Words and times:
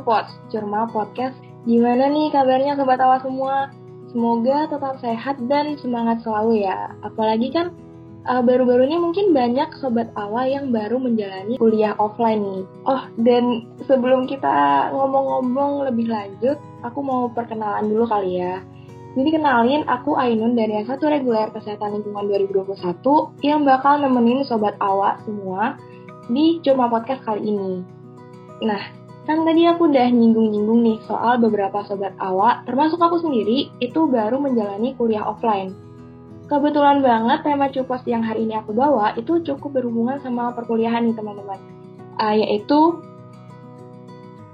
Cupots, 0.00 0.32
Curma 0.48 0.88
Podcast. 0.88 1.36
Gimana 1.68 2.08
nih 2.08 2.32
kabarnya 2.32 2.72
Sobat 2.72 3.04
Awa 3.04 3.20
semua? 3.20 3.68
Semoga 4.08 4.64
tetap 4.72 4.96
sehat 5.04 5.36
dan 5.44 5.76
semangat 5.76 6.24
selalu 6.24 6.64
ya. 6.64 6.96
Apalagi 7.04 7.52
kan 7.52 7.76
uh, 8.24 8.40
baru-baru 8.40 8.88
ini 8.88 8.96
mungkin 8.96 9.36
banyak 9.36 9.76
Sobat 9.76 10.08
Awa 10.16 10.48
yang 10.48 10.72
baru 10.72 10.96
menjalani 10.96 11.60
kuliah 11.60 11.92
offline 12.00 12.40
nih. 12.40 12.64
Oh, 12.88 13.04
dan 13.20 13.68
sebelum 13.84 14.24
kita 14.24 14.88
ngomong-ngomong 14.96 15.92
lebih 15.92 16.08
lanjut, 16.08 16.56
aku 16.80 17.04
mau 17.04 17.28
perkenalan 17.28 17.92
dulu 17.92 18.08
kali 18.08 18.40
ya. 18.40 18.64
Jadi 19.20 19.36
kenalin, 19.36 19.84
aku 19.84 20.16
Ainun 20.16 20.56
dari 20.56 20.86
S1 20.86 21.02
Reguler 21.02 21.52
Kesehatan 21.52 21.98
Lingkungan 21.98 22.30
2021 22.56 23.44
yang 23.44 23.68
bakal 23.68 24.00
nemenin 24.00 24.48
Sobat 24.48 24.80
Awa 24.80 25.20
semua 25.28 25.76
di 26.30 26.56
Cuma 26.64 26.88
Podcast 26.88 27.26
kali 27.26 27.52
ini. 27.52 27.82
Nah, 28.62 28.99
kan 29.30 29.46
tadi 29.46 29.62
aku 29.62 29.86
udah 29.86 30.10
nyinggung-nyinggung 30.10 30.82
nih 30.82 30.98
soal 31.06 31.38
beberapa 31.38 31.86
Sobat 31.86 32.18
Awa, 32.18 32.66
termasuk 32.66 32.98
aku 32.98 33.22
sendiri, 33.22 33.70
itu 33.78 34.10
baru 34.10 34.42
menjalani 34.42 34.98
kuliah 34.98 35.22
offline. 35.22 35.70
Kebetulan 36.50 36.98
banget 36.98 37.46
tema 37.46 37.70
Cupos 37.70 38.02
yang 38.10 38.26
hari 38.26 38.42
ini 38.42 38.58
aku 38.58 38.74
bawa 38.74 39.14
itu 39.14 39.38
cukup 39.46 39.78
berhubungan 39.78 40.18
sama 40.18 40.50
perkuliahan 40.50 41.06
nih 41.06 41.14
teman-teman. 41.14 41.62
Uh, 42.18 42.34
yaitu 42.42 42.98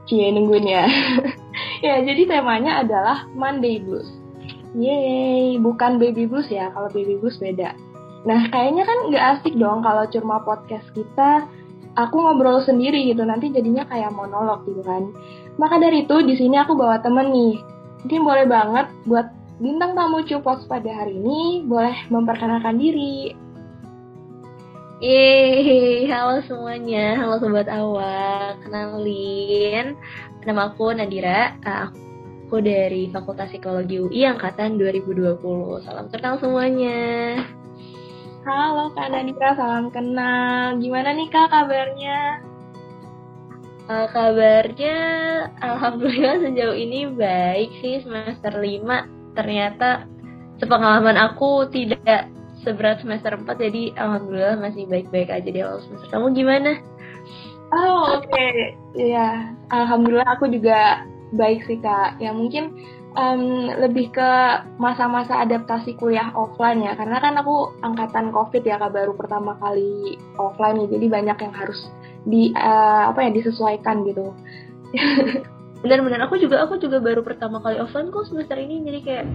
Cie 0.05 0.29
nungguin 0.29 0.69
ya. 0.69 0.85
ya, 1.87 2.05
jadi 2.05 2.37
temanya 2.37 2.85
adalah 2.85 3.25
Monday 3.33 3.81
Blues. 3.81 4.13
Yeay, 4.77 5.57
bukan 5.57 5.97
baby 5.97 6.29
blues 6.29 6.53
ya, 6.53 6.69
kalau 6.69 6.93
baby 6.93 7.17
blues 7.17 7.41
beda. 7.41 7.73
Nah, 8.29 8.45
kayaknya 8.53 8.85
kan 8.85 8.99
nggak 9.09 9.25
asik 9.41 9.57
dong 9.57 9.81
kalau 9.81 10.05
cuma 10.13 10.45
podcast 10.45 10.85
kita, 10.93 11.49
aku 11.97 12.17
ngobrol 12.21 12.61
sendiri 12.63 13.09
gitu, 13.11 13.25
nanti 13.25 13.49
jadinya 13.51 13.89
kayak 13.89 14.13
monolog 14.13 14.63
gitu 14.69 14.85
kan. 14.85 15.11
Maka 15.57 15.81
dari 15.81 16.05
itu, 16.05 16.17
di 16.23 16.37
sini 16.37 16.61
aku 16.61 16.77
bawa 16.77 17.01
temen 17.01 17.33
nih. 17.33 17.57
Mungkin 18.05 18.23
boleh 18.23 18.47
banget 18.47 18.87
buat 19.09 19.27
bintang 19.59 19.97
tamu 19.97 20.23
Cupos 20.23 20.69
pada 20.69 20.93
hari 20.93 21.17
ini, 21.17 21.65
boleh 21.65 21.97
memperkenalkan 22.13 22.77
diri. 22.77 23.33
Yeay, 25.01 26.09
halo 26.09 26.41
semuanya, 26.49 27.21
halo 27.21 27.37
Sobat 27.37 27.69
Awak, 27.69 28.65
kenalin, 28.65 29.93
nama 30.49 30.73
aku 30.73 30.89
Nadira, 30.97 31.53
aku 31.61 32.07
Aku 32.47 32.63
dari 32.63 33.11
Fakultas 33.11 33.51
Psikologi 33.51 33.99
UI 33.99 34.23
angkatan 34.23 34.79
2020. 34.79 35.83
Salam 35.83 36.07
kenal 36.15 36.39
semuanya. 36.39 37.43
Halo 38.47 38.95
Kak 38.95 39.11
Nadira, 39.11 39.59
salam 39.59 39.91
kenal. 39.91 40.79
Gimana 40.79 41.11
nih 41.19 41.27
Kak 41.35 41.51
kabarnya? 41.51 42.47
Uh, 43.91 44.07
kabarnya 44.15 44.99
alhamdulillah 45.59 46.47
sejauh 46.47 46.79
ini 46.79 47.11
baik 47.11 47.75
sih 47.83 48.07
semester 48.07 48.55
5. 48.55 49.35
Ternyata 49.35 50.07
sepengalaman 50.63 51.19
aku 51.19 51.67
tidak 51.75 52.31
seberat 52.63 53.03
semester 53.03 53.35
4 53.35 53.51
jadi 53.51 53.99
alhamdulillah 53.99 54.63
masih 54.63 54.87
baik-baik 54.87 55.27
aja 55.27 55.51
di 55.51 55.67
awal 55.67 55.83
semester. 55.83 56.07
Kamu 56.15 56.31
gimana? 56.31 56.79
Oh, 57.75 58.15
oke. 58.15 58.31
Okay. 58.31 58.79
Ya, 58.95 59.59
alhamdulillah 59.75 60.39
aku 60.39 60.47
juga 60.55 61.03
baik 61.35 61.67
sih 61.67 61.83
kak 61.83 62.23
ya 62.23 62.31
mungkin 62.31 62.71
um, 63.17 63.73
lebih 63.81 64.13
ke 64.13 64.31
masa-masa 64.77 65.41
adaptasi 65.43 65.97
kuliah 65.97 66.31
offline 66.37 66.85
ya. 66.85 66.93
Karena 66.95 67.19
kan 67.19 67.35
aku 67.41 67.75
angkatan 67.83 68.31
covid 68.31 68.63
ya 68.63 68.77
kak 68.77 68.93
baru 68.93 69.17
pertama 69.17 69.57
kali 69.59 70.21
offline 70.37 70.85
nih. 70.85 70.89
Jadi 70.95 71.07
banyak 71.09 71.39
yang 71.41 71.55
harus 71.57 71.81
di 72.29 72.53
uh, 72.55 73.11
apa 73.11 73.27
ya 73.27 73.31
disesuaikan 73.33 74.05
gitu. 74.07 74.31
Benar-benar. 75.83 76.29
Aku 76.29 76.37
juga 76.37 76.63
aku 76.63 76.77
juga 76.77 77.01
baru 77.03 77.25
pertama 77.25 77.59
kali 77.65 77.81
offline 77.81 78.13
kok 78.13 78.29
semester 78.29 78.61
ini. 78.61 78.85
Jadi 78.85 79.01
kayak 79.03 79.27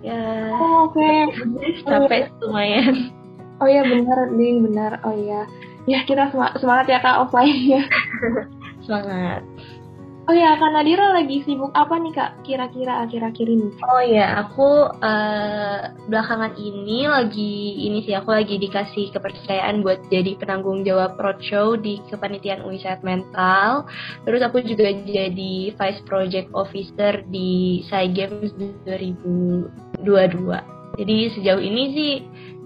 ya 0.00 0.48
oh, 0.56 0.88
oke. 0.88 0.96
okay. 0.96 1.28
capek 1.90 2.32
oh, 2.40 2.48
lumayan. 2.48 3.12
Oh 3.60 3.68
ya 3.68 3.84
benar 3.84 4.32
ding 4.32 4.64
benar. 4.64 5.04
Oh 5.04 5.12
ya 5.12 5.44
ya 5.88 6.04
kita 6.04 6.28
semangat 6.32 6.86
ya 6.88 6.98
kak 7.00 7.18
offline 7.24 7.56
ya 7.64 7.82
semangat 8.84 9.42
Oh 10.30 10.36
ya, 10.38 10.54
Kak 10.54 10.70
Nadira 10.70 11.10
lagi 11.10 11.42
sibuk 11.42 11.74
apa 11.74 11.98
nih 11.98 12.14
Kak 12.14 12.46
kira-kira 12.46 13.02
akhir-akhir 13.02 13.50
ini? 13.50 13.74
Oh 13.82 13.98
ya, 13.98 14.46
aku 14.46 14.86
uh, 15.02 15.90
belakangan 16.06 16.54
ini 16.54 17.10
lagi 17.10 17.82
ini 17.90 18.06
sih 18.06 18.14
aku 18.14 18.38
lagi 18.38 18.54
dikasih 18.62 19.10
kepercayaan 19.10 19.82
buat 19.82 19.98
jadi 20.06 20.38
penanggung 20.38 20.86
jawab 20.86 21.18
roadshow 21.18 21.74
di 21.74 21.98
kepanitiaan 22.14 22.62
UI 22.62 22.78
Sehat 22.78 23.02
Mental. 23.02 23.90
Terus 24.22 24.38
aku 24.46 24.62
juga 24.62 24.94
jadi 25.02 25.74
Vice 25.74 26.02
Project 26.06 26.54
Officer 26.54 27.26
di 27.26 27.82
SAI 27.90 28.14
Games 28.14 28.54
2022. 28.86 29.66
Jadi 30.94 31.16
sejauh 31.34 31.58
ini 31.58 31.84
sih 31.90 32.12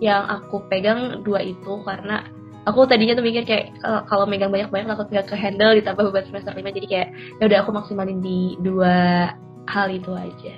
yang 0.05 0.29
aku 0.29 0.69
pegang 0.69 1.25
dua 1.25 1.41
itu 1.41 1.81
karena 1.81 2.29
aku 2.65 2.89
tadinya 2.89 3.17
tuh 3.17 3.25
mikir 3.25 3.45
kayak 3.45 3.77
kalau 4.09 4.25
megang 4.25 4.53
banyak-banyak 4.53 4.89
takut 4.89 5.07
nggak 5.13 5.29
ke 5.29 5.37
handle 5.37 5.73
ditambah 5.77 6.05
beban 6.11 6.27
semester 6.29 6.53
lima 6.57 6.73
jadi 6.73 6.87
kayak 6.89 7.09
ya 7.41 7.45
udah 7.49 7.59
aku 7.65 7.71
maksimalin 7.73 8.21
di 8.25 8.57
dua 8.61 9.31
hal 9.69 9.89
itu 9.93 10.13
aja. 10.13 10.57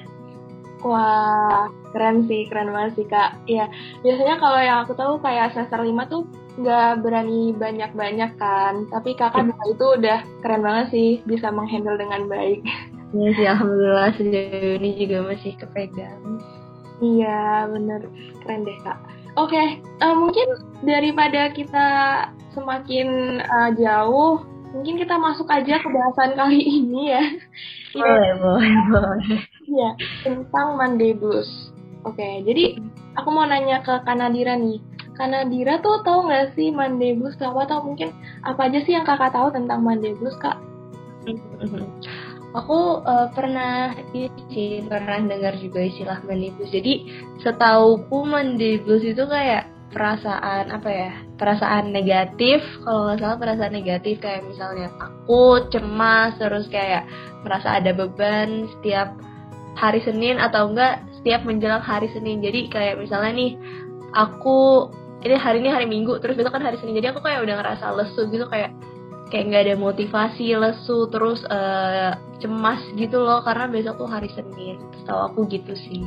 Wah, 0.87 1.67
keren 1.91 2.28
sih, 2.31 2.47
keren 2.47 2.71
banget 2.71 3.00
sih 3.00 3.06
kak. 3.09 3.43
Ya, 3.50 3.67
biasanya 4.06 4.39
kalau 4.39 4.61
yang 4.61 4.78
aku 4.87 4.94
tahu 4.94 5.19
kayak 5.19 5.50
semester 5.56 5.83
lima 5.83 6.06
tuh 6.06 6.28
nggak 6.61 7.03
berani 7.03 7.50
banyak-banyak 7.56 8.38
kan. 8.38 8.87
Tapi 8.93 9.19
kakak 9.19 9.50
hmm. 9.50 9.73
itu 9.73 9.87
udah 9.99 10.19
keren 10.44 10.62
banget 10.62 10.87
sih, 10.94 11.11
bisa 11.27 11.50
menghandle 11.50 11.99
dengan 11.99 12.31
baik. 12.31 12.62
Iya 13.15 13.31
sih, 13.38 13.47
alhamdulillah 13.47 14.11
sejauh 14.19 14.83
ini 14.83 14.99
juga 14.99 15.31
masih 15.31 15.55
kepegang. 15.62 16.43
Iya, 16.99 17.71
bener. 17.71 18.03
Keren 18.43 18.67
deh 18.67 18.77
kak. 18.83 18.99
Oke, 19.37 19.53
okay, 19.53 19.69
uh, 20.01 20.13
eh, 20.13 20.17
mungkin 20.17 20.49
daripada 20.81 21.53
kita 21.53 21.89
semakin 22.57 23.37
uh, 23.45 23.69
jauh, 23.77 24.41
mungkin 24.73 24.97
kita 24.97 25.21
masuk 25.21 25.45
aja 25.53 25.77
ke 25.77 25.89
bahasan 25.93 26.41
kali 26.41 26.57
ini 26.81 27.13
ya. 27.13 27.25
Boleh, 27.93 28.33
boleh, 28.41 28.77
boleh. 28.89 29.39
Iya, 29.69 29.91
tentang 30.25 30.81
Monday 30.81 31.13
Blues. 31.13 31.69
Oke, 32.09 32.17
okay, 32.17 32.35
jadi 32.49 32.81
aku 33.21 33.29
mau 33.29 33.45
nanya 33.45 33.85
ke 33.85 34.01
Kanadira 34.09 34.57
nih. 34.57 34.81
Kanadira 35.21 35.85
tuh 35.85 36.01
tahu 36.01 36.33
nggak 36.33 36.57
sih 36.57 36.73
Monday 36.73 37.13
Blues 37.13 37.37
apa 37.37 37.69
atau 37.69 37.85
mungkin 37.85 38.17
apa 38.41 38.73
aja 38.73 38.81
sih 38.89 38.97
yang 38.97 39.05
kakak 39.05 39.37
tahu 39.37 39.53
tentang 39.53 39.85
Monday 39.85 40.17
Blues 40.17 40.37
kak? 40.41 40.57
Aku 42.56 43.05
uh, 43.05 43.28
pernah 43.37 43.93
sih 44.50 44.81
pernah 44.89 45.21
dengar 45.21 45.61
juga 45.61 45.84
istilah 45.84 46.25
Monday 46.25 46.50
blues 46.56 46.72
jadi 46.72 46.93
setauku 47.44 48.25
Monday 48.25 48.81
blues 48.81 49.05
itu 49.05 49.28
kayak 49.28 49.77
perasaan 49.97 50.69
apa 50.77 50.89
ya 50.93 51.11
perasaan 51.41 51.89
negatif. 51.89 52.61
Kalau 52.84 53.09
nggak 53.09 53.19
salah 53.22 53.39
perasaan 53.41 53.72
negatif 53.72 54.21
kayak 54.21 54.44
misalnya 54.44 54.93
takut 55.00 55.72
cemas 55.72 56.37
terus 56.37 56.69
kayak 56.69 57.09
merasa 57.41 57.81
ada 57.81 57.97
beban 57.97 58.69
setiap 58.77 59.17
hari 59.73 60.05
Senin 60.05 60.37
atau 60.37 60.69
enggak 60.69 61.00
setiap 61.21 61.49
menjelang 61.49 61.81
hari 61.81 62.12
Senin. 62.12 62.44
Jadi 62.44 62.69
kayak 62.69 63.00
misalnya 63.00 63.33
nih 63.37 63.53
aku 64.12 64.91
ini 65.25 65.37
hari 65.41 65.65
ini 65.65 65.73
hari 65.73 65.88
Minggu 65.88 66.21
terus 66.21 66.37
besok 66.37 66.53
kan 66.53 66.65
hari 66.65 66.77
Senin. 66.77 67.00
Jadi 67.00 67.17
aku 67.17 67.25
kayak 67.25 67.41
udah 67.47 67.56
ngerasa 67.56 67.97
lesu 67.97 68.28
gitu 68.28 68.44
kayak 68.53 68.77
kayak 69.31 69.44
nggak 69.50 69.62
ada 69.66 69.76
motivasi 69.78 70.54
lesu 70.54 71.10
terus 71.10 71.42
uh, 71.50 72.14
cemas 72.38 72.78
gitu 72.94 73.19
loh 73.19 73.42
karena 73.42 73.66
besok 73.66 73.98
tuh 73.98 74.09
hari 74.10 74.31
Senin 74.32 74.78
tahu 75.06 75.20
aku 75.32 75.38
gitu 75.50 75.75
sih 75.75 76.03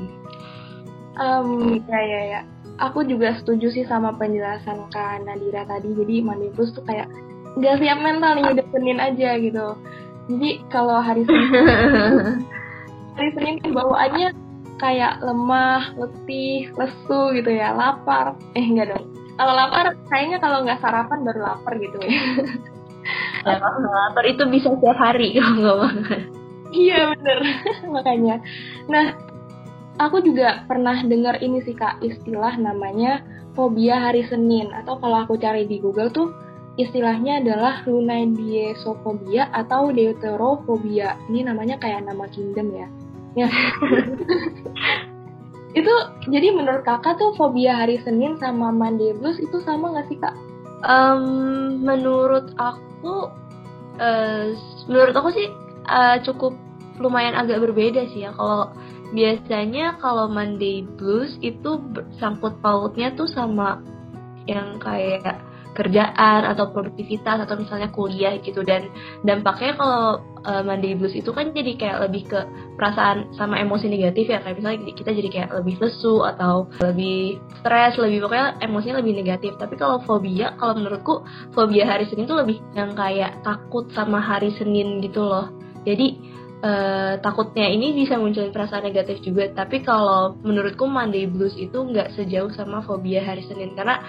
um, 1.19 1.79
ya 1.87 1.99
ya 1.99 2.21
ya 2.37 2.41
aku 2.79 3.03
juga 3.03 3.35
setuju 3.39 3.71
sih 3.75 3.83
sama 3.87 4.15
penjelasan 4.15 4.87
Kak 4.91 5.27
Nadira 5.27 5.67
tadi 5.67 5.91
jadi 5.91 6.23
manifus 6.23 6.71
tuh 6.71 6.83
kayak 6.87 7.11
nggak 7.59 7.81
siap 7.81 7.99
mental 7.99 8.39
nih 8.39 8.45
udah 8.55 8.65
Senin 8.71 8.99
aja 9.03 9.29
gitu 9.35 9.67
jadi 10.31 10.49
kalau 10.71 11.03
hari 11.03 11.27
Senin 11.27 11.51
hari 13.19 13.29
Senin 13.35 13.55
kan 13.59 13.71
bawaannya 13.75 14.29
kayak 14.79 15.19
lemah, 15.19 15.91
letih, 15.99 16.71
lesu 16.79 17.35
gitu 17.35 17.51
ya, 17.51 17.75
lapar. 17.75 18.39
Eh 18.55 18.63
enggak 18.63 18.95
dong. 18.95 19.11
Kalau 19.35 19.53
lapar 19.55 19.91
kayaknya 20.07 20.39
kalau 20.39 20.63
nggak 20.63 20.79
sarapan 20.79 21.19
baru 21.27 21.39
lapar 21.43 21.73
gitu 21.77 21.97
ya. 21.99 22.15
lapar. 23.45 24.23
Itu 24.27 24.43
bisa 24.49 24.73
setiap 24.75 24.97
hari. 24.99 25.37
Kalau 25.37 25.55
nggak 25.61 25.77
makan 25.77 26.21
iya 26.73 27.13
bener. 27.13 27.39
Makanya. 27.95 28.35
Nah 28.89 29.05
aku 29.99 30.21
juga 30.23 30.63
pernah 30.65 31.01
dengar 31.03 31.41
ini 31.41 31.61
sih 31.65 31.75
kak 31.75 32.01
istilah 32.01 32.55
namanya 32.57 33.21
fobia 33.53 34.09
hari 34.09 34.25
Senin. 34.25 34.71
Atau 34.73 35.01
kalau 35.01 35.25
aku 35.25 35.37
cari 35.37 35.65
di 35.65 35.81
Google 35.81 36.13
tuh 36.13 36.33
istilahnya 36.79 37.43
adalah 37.43 37.83
lunaidiesofobia 37.83 39.51
atau 39.51 39.91
deuterofobia 39.91 41.19
ini 41.27 41.43
namanya 41.43 41.75
kayak 41.81 42.07
nama 42.07 42.25
kingdom 42.31 42.71
ya. 42.71 42.87
Ya. 43.37 43.49
Itu 45.79 45.93
jadi 46.25 46.49
menurut 46.49 46.81
kakak 46.81 47.21
tuh 47.21 47.37
fobia 47.37 47.85
hari 47.85 48.01
Senin 48.01 48.41
sama 48.41 48.73
Monday 48.73 49.13
Blues 49.13 49.37
itu 49.37 49.61
sama 49.61 49.93
nggak 49.93 50.07
sih 50.09 50.17
kak? 50.17 50.33
Um, 50.81 51.77
menurut 51.85 52.57
aku 52.57 52.88
uh, 53.03 54.45
menurut 54.87 55.15
aku 55.15 55.29
sih 55.31 55.47
uh, 55.87 56.17
cukup 56.23 56.55
lumayan 56.99 57.35
agak 57.35 57.63
berbeda 57.63 58.07
sih 58.11 58.27
ya. 58.27 58.31
Kalau 58.35 58.71
biasanya 59.15 59.97
kalau 59.97 60.29
Monday 60.29 60.85
Blues 60.85 61.39
itu 61.41 61.81
sangkut 62.19 62.59
pautnya 62.61 63.15
tuh 63.15 63.25
sama 63.25 63.81
yang 64.45 64.77
kayak 64.81 65.39
kerjaan 65.77 66.45
atau 66.49 66.73
produktivitas 66.73 67.45
atau 67.45 67.55
misalnya 67.55 67.89
kuliah 67.93 68.35
gitu. 68.41 68.65
Dan 68.65 68.89
dampaknya 69.21 69.77
kalau 69.77 70.03
uh, 70.45 70.63
Monday 70.65 70.97
Blues 70.97 71.15
itu 71.15 71.29
kan 71.31 71.51
jadi 71.53 71.77
kayak 71.77 71.97
lebih 72.09 72.23
ke 72.29 72.39
perasaan 72.75 73.31
sama 73.37 73.59
emosi 73.61 73.87
negatif 73.87 74.29
ya. 74.29 74.41
Kayak 74.41 74.57
misalnya 74.59 74.79
kita 74.91 75.11
jadi 75.13 75.29
kayak 75.29 75.49
lebih 75.61 75.75
lesu 75.79 76.25
atau 76.25 76.67
lebih 76.81 77.39
stres 77.61 77.95
lebih 78.01 78.25
pokoknya 78.27 78.59
emosinya 78.63 78.99
lebih 79.01 79.13
negatif. 79.21 79.55
Tapi 79.57 79.75
kalau 79.77 80.01
fobia 80.03 80.55
kalau 80.57 80.77
menurutku 80.77 81.23
fobia 81.53 81.85
hari 81.85 82.09
Senin 82.09 82.25
tuh 82.25 82.39
lebih 82.41 82.59
yang 82.73 82.93
kayak 82.97 83.39
takut 83.45 83.87
sama 83.93 84.19
hari 84.19 84.51
Senin 84.57 84.99
gitu 85.03 85.23
loh. 85.23 85.51
Jadi 85.87 86.19
uh, 86.63 87.13
takutnya 87.23 87.67
ini 87.67 87.95
bisa 87.95 88.19
munculin 88.19 88.51
perasaan 88.51 88.83
negatif 88.83 89.23
juga. 89.23 89.47
Tapi 89.51 89.83
kalau 89.83 90.35
menurutku 90.43 90.85
Monday 90.87 91.27
Blues 91.27 91.55
itu 91.55 91.75
nggak 91.75 92.15
sejauh 92.15 92.51
sama 92.55 92.83
fobia 92.83 93.23
hari 93.23 93.43
Senin. 93.47 93.75
Karena 93.75 94.03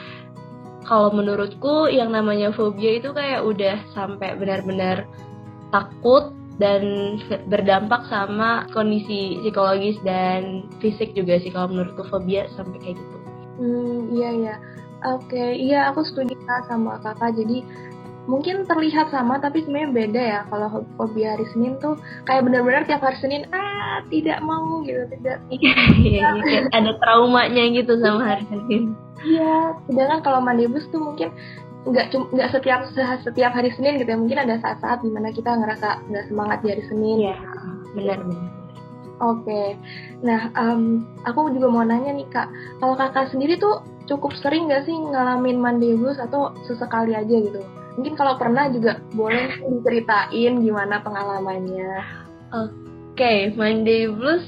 kalau 0.90 1.14
menurutku 1.14 1.87
yang 1.87 2.10
namanya 2.10 2.50
fobia 2.50 2.98
itu 2.98 3.14
kayak 3.14 3.46
udah 3.46 3.78
sampai 3.94 4.34
benar-benar 4.34 5.06
takut 5.70 6.34
dan 6.58 7.14
berdampak 7.46 8.02
sama 8.10 8.66
kondisi 8.75 9.38
psikologis 9.40 9.96
dan 10.02 10.66
fisik 10.82 11.14
juga 11.14 11.38
sih 11.38 11.54
kalau 11.54 11.70
menurutku 11.70 12.02
fobia 12.10 12.50
sampai 12.58 12.82
kayak 12.82 12.96
gitu. 12.98 13.16
Hmm, 13.62 13.98
iya 14.10 14.31
iya. 14.34 14.56
Oke, 15.16 15.32
okay. 15.32 15.50
iya 15.56 15.88
aku 15.88 16.04
setuju 16.04 16.34
sama 16.69 17.00
kakak. 17.00 17.38
Jadi 17.38 17.64
mungkin 18.28 18.69
terlihat 18.69 19.08
sama 19.08 19.40
tapi 19.40 19.64
sebenarnya 19.64 19.90
beda 19.90 20.22
ya 20.22 20.40
kalau 20.52 20.84
fobia 21.00 21.34
hari 21.34 21.46
Senin 21.50 21.81
tuh 21.81 21.96
kayak 22.28 22.44
benar-benar 22.44 22.84
tiap 22.84 23.00
hari 23.00 23.16
Senin 23.19 23.42
ah 23.50 24.04
tidak 24.12 24.38
mau 24.44 24.84
gitu 24.84 25.02
tidak 25.19 25.40
iya, 25.56 25.75
iya, 25.98 26.28
iya. 26.37 26.60
ada 26.70 26.94
traumanya 27.00 27.64
gitu 27.75 27.96
sama 27.98 28.22
hari 28.37 28.44
Senin 28.52 28.94
Iya, 29.20 29.76
sedangkan 29.88 30.20
kalau 30.25 30.40
mandi 30.40 30.64
bus 30.64 30.87
tuh 30.88 31.00
mungkin 31.00 31.32
nggak 31.81 32.12
nggak 32.12 32.50
setiap 32.52 32.84
setiap 33.25 33.52
hari 33.52 33.72
Senin 33.76 34.00
gitu 34.00 34.08
ya. 34.12 34.19
Mungkin 34.20 34.38
ada 34.40 34.56
saat-saat 34.61 35.05
di 35.05 35.11
mana 35.12 35.32
kita 35.32 35.52
ngerasa 35.52 36.08
nggak 36.08 36.26
semangat 36.28 36.58
di 36.64 36.69
hari 36.72 36.84
Senin. 36.88 37.17
Iya, 37.28 37.37
benar 37.96 38.19
benar. 38.25 38.49
Oke. 39.20 39.44
Okay. 39.44 39.69
nah 40.25 40.49
um, 40.56 41.05
aku 41.28 41.52
juga 41.52 41.69
mau 41.69 41.84
nanya 41.84 42.17
nih 42.17 42.28
kak. 42.32 42.49
Kalau 42.81 42.96
kakak 42.96 43.28
sendiri 43.28 43.61
tuh 43.61 43.84
cukup 44.08 44.32
sering 44.40 44.69
nggak 44.69 44.88
sih 44.88 44.96
ngalamin 44.96 45.61
mandi 45.61 45.93
bus 45.96 46.16
atau 46.16 46.56
sesekali 46.64 47.12
aja 47.12 47.28
gitu? 47.28 47.61
Mungkin 48.00 48.16
kalau 48.16 48.40
pernah 48.40 48.73
juga 48.73 49.05
boleh 49.12 49.61
diceritain 49.61 50.64
gimana 50.64 51.05
pengalamannya. 51.05 52.00
Oke 52.56 52.73
okay, 53.12 53.38
mandi 53.52 54.08
blues 54.08 54.44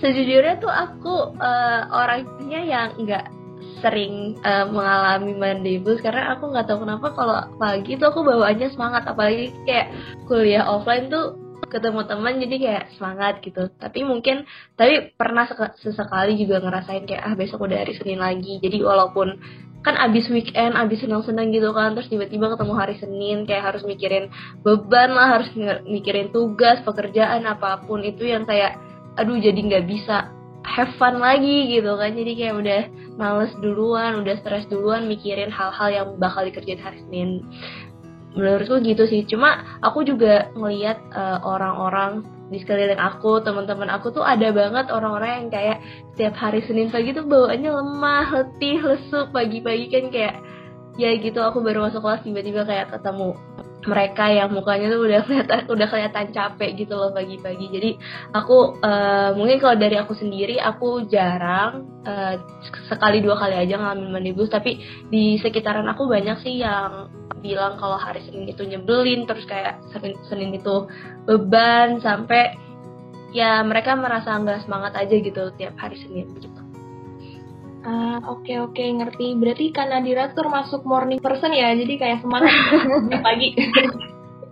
sejujurnya 0.00 0.58
tuh 0.58 0.72
aku 0.72 1.36
uh, 1.38 1.82
orangnya 1.92 2.60
yang 2.66 2.88
nggak 2.98 3.39
sering 3.80 4.38
uh, 4.44 4.68
mengalami 4.68 5.80
blues 5.80 6.00
karena 6.04 6.36
aku 6.36 6.52
nggak 6.52 6.68
tahu 6.68 6.84
kenapa 6.84 7.06
kalau 7.12 7.36
pagi 7.56 7.96
tuh 7.96 8.12
aku 8.12 8.20
bawaannya 8.24 8.68
semangat 8.72 9.04
apalagi 9.08 9.52
kayak 9.64 9.92
kuliah 10.28 10.64
offline 10.68 11.08
tuh 11.08 11.36
ketemu 11.70 12.02
teman 12.04 12.42
jadi 12.42 12.56
kayak 12.58 12.84
semangat 12.98 13.34
gitu. 13.40 13.70
Tapi 13.78 14.02
mungkin 14.02 14.44
tapi 14.74 15.14
pernah 15.14 15.46
sesekali 15.78 16.34
juga 16.36 16.58
ngerasain 16.60 17.06
kayak 17.06 17.22
ah 17.22 17.34
besok 17.38 17.64
udah 17.64 17.78
hari 17.86 17.94
Senin 17.96 18.18
lagi. 18.20 18.58
Jadi 18.58 18.82
walaupun 18.82 19.38
kan 19.80 19.96
abis 19.96 20.28
weekend 20.28 20.76
abis 20.76 21.00
senang-senang 21.00 21.48
gitu 21.56 21.72
kan 21.72 21.96
terus 21.96 22.12
tiba-tiba 22.12 22.52
ketemu 22.52 22.74
hari 22.76 23.00
Senin 23.00 23.38
kayak 23.48 23.72
harus 23.72 23.82
mikirin 23.88 24.28
beban 24.60 25.16
lah 25.16 25.40
harus 25.40 25.48
mikirin 25.88 26.28
tugas 26.36 26.84
pekerjaan 26.84 27.48
apa 27.48 27.80
pun 27.88 28.04
itu 28.04 28.28
yang 28.28 28.44
kayak 28.44 28.76
aduh 29.16 29.40
jadi 29.40 29.56
nggak 29.56 29.88
bisa 29.88 30.28
have 30.66 30.92
fun 31.00 31.16
lagi 31.22 31.72
gitu 31.72 31.96
kan. 31.96 32.12
Jadi 32.12 32.32
kayak 32.36 32.54
udah 32.60 32.80
males 33.20 33.52
duluan 33.60 34.24
udah 34.24 34.40
stres 34.40 34.64
duluan 34.72 35.04
mikirin 35.04 35.52
hal-hal 35.52 35.88
yang 35.92 36.08
bakal 36.16 36.40
dikerjain 36.40 36.80
hari 36.80 37.04
Senin. 37.04 37.44
Menurutku 38.32 38.80
gitu 38.80 39.04
sih. 39.04 39.28
Cuma 39.28 39.78
aku 39.84 40.08
juga 40.08 40.48
ngelihat 40.56 40.96
uh, 41.12 41.44
orang-orang 41.44 42.24
di 42.50 42.58
sekeliling 42.58 42.98
aku 42.98 43.38
teman-teman 43.46 43.86
aku 43.86 44.10
tuh 44.10 44.26
ada 44.26 44.50
banget 44.50 44.90
orang-orang 44.90 45.46
yang 45.46 45.48
kayak 45.54 45.78
setiap 46.12 46.34
hari 46.34 46.58
Senin 46.66 46.90
pagi 46.90 47.14
tuh 47.14 47.22
bawaannya 47.22 47.70
lemah 47.70 48.26
letih 48.34 48.82
lesu 48.82 49.30
pagi-pagi 49.30 49.86
kan 49.86 50.10
kayak 50.10 50.34
ya 50.98 51.14
gitu 51.14 51.38
aku 51.38 51.62
baru 51.62 51.86
masuk 51.86 52.02
kelas 52.02 52.26
tiba-tiba 52.26 52.66
kayak 52.66 52.90
ketemu 52.90 53.38
mereka 53.80 54.28
yang 54.28 54.52
mukanya 54.52 54.92
tuh 54.92 55.08
udah 55.08 55.20
kelihatan 55.24 55.60
udah 55.72 55.86
kelihatan 55.88 56.26
capek 56.36 56.70
gitu 56.76 56.92
loh 56.96 57.10
pagi-pagi. 57.16 57.66
Jadi 57.72 57.90
aku 58.36 58.76
uh, 58.84 59.32
mungkin 59.32 59.56
kalau 59.56 59.76
dari 59.80 59.96
aku 59.96 60.12
sendiri 60.12 60.60
aku 60.60 61.08
jarang 61.08 61.88
uh, 62.04 62.36
sekali 62.92 63.24
dua 63.24 63.40
kali 63.40 63.56
aja 63.56 63.80
ngalamin 63.80 64.12
mandi 64.12 64.36
bus. 64.36 64.52
Tapi 64.52 64.76
di 65.08 65.40
sekitaran 65.40 65.88
aku 65.88 66.04
banyak 66.04 66.44
sih 66.44 66.60
yang 66.60 67.08
bilang 67.40 67.80
kalau 67.80 67.96
hari 67.96 68.20
Senin 68.28 68.52
itu 68.52 68.68
nyebelin 68.68 69.24
terus 69.24 69.48
kayak 69.48 69.80
Senin, 69.96 70.12
Senin 70.28 70.52
itu 70.52 70.84
beban 71.24 72.04
sampai 72.04 72.52
ya 73.32 73.64
mereka 73.64 73.96
merasa 73.96 74.36
nggak 74.36 74.68
semangat 74.68 74.92
aja 74.92 75.14
gitu 75.16 75.48
tiap 75.56 75.72
hari 75.80 75.96
Senin 75.96 76.28
gitu 76.36 76.59
Ah, 77.80 78.20
oke 78.28 78.44
okay, 78.44 78.56
oke 78.60 78.76
okay, 78.76 78.88
ngerti. 78.92 79.26
Berarti 79.40 79.64
Kak 79.72 79.88
Nadira 79.88 80.28
tuh 80.32 80.44
termasuk 80.44 80.84
morning 80.84 81.20
person 81.20 81.52
ya. 81.56 81.72
Jadi 81.72 81.96
kayak 81.96 82.20
semangat 82.20 82.52
pagi. 83.24 83.56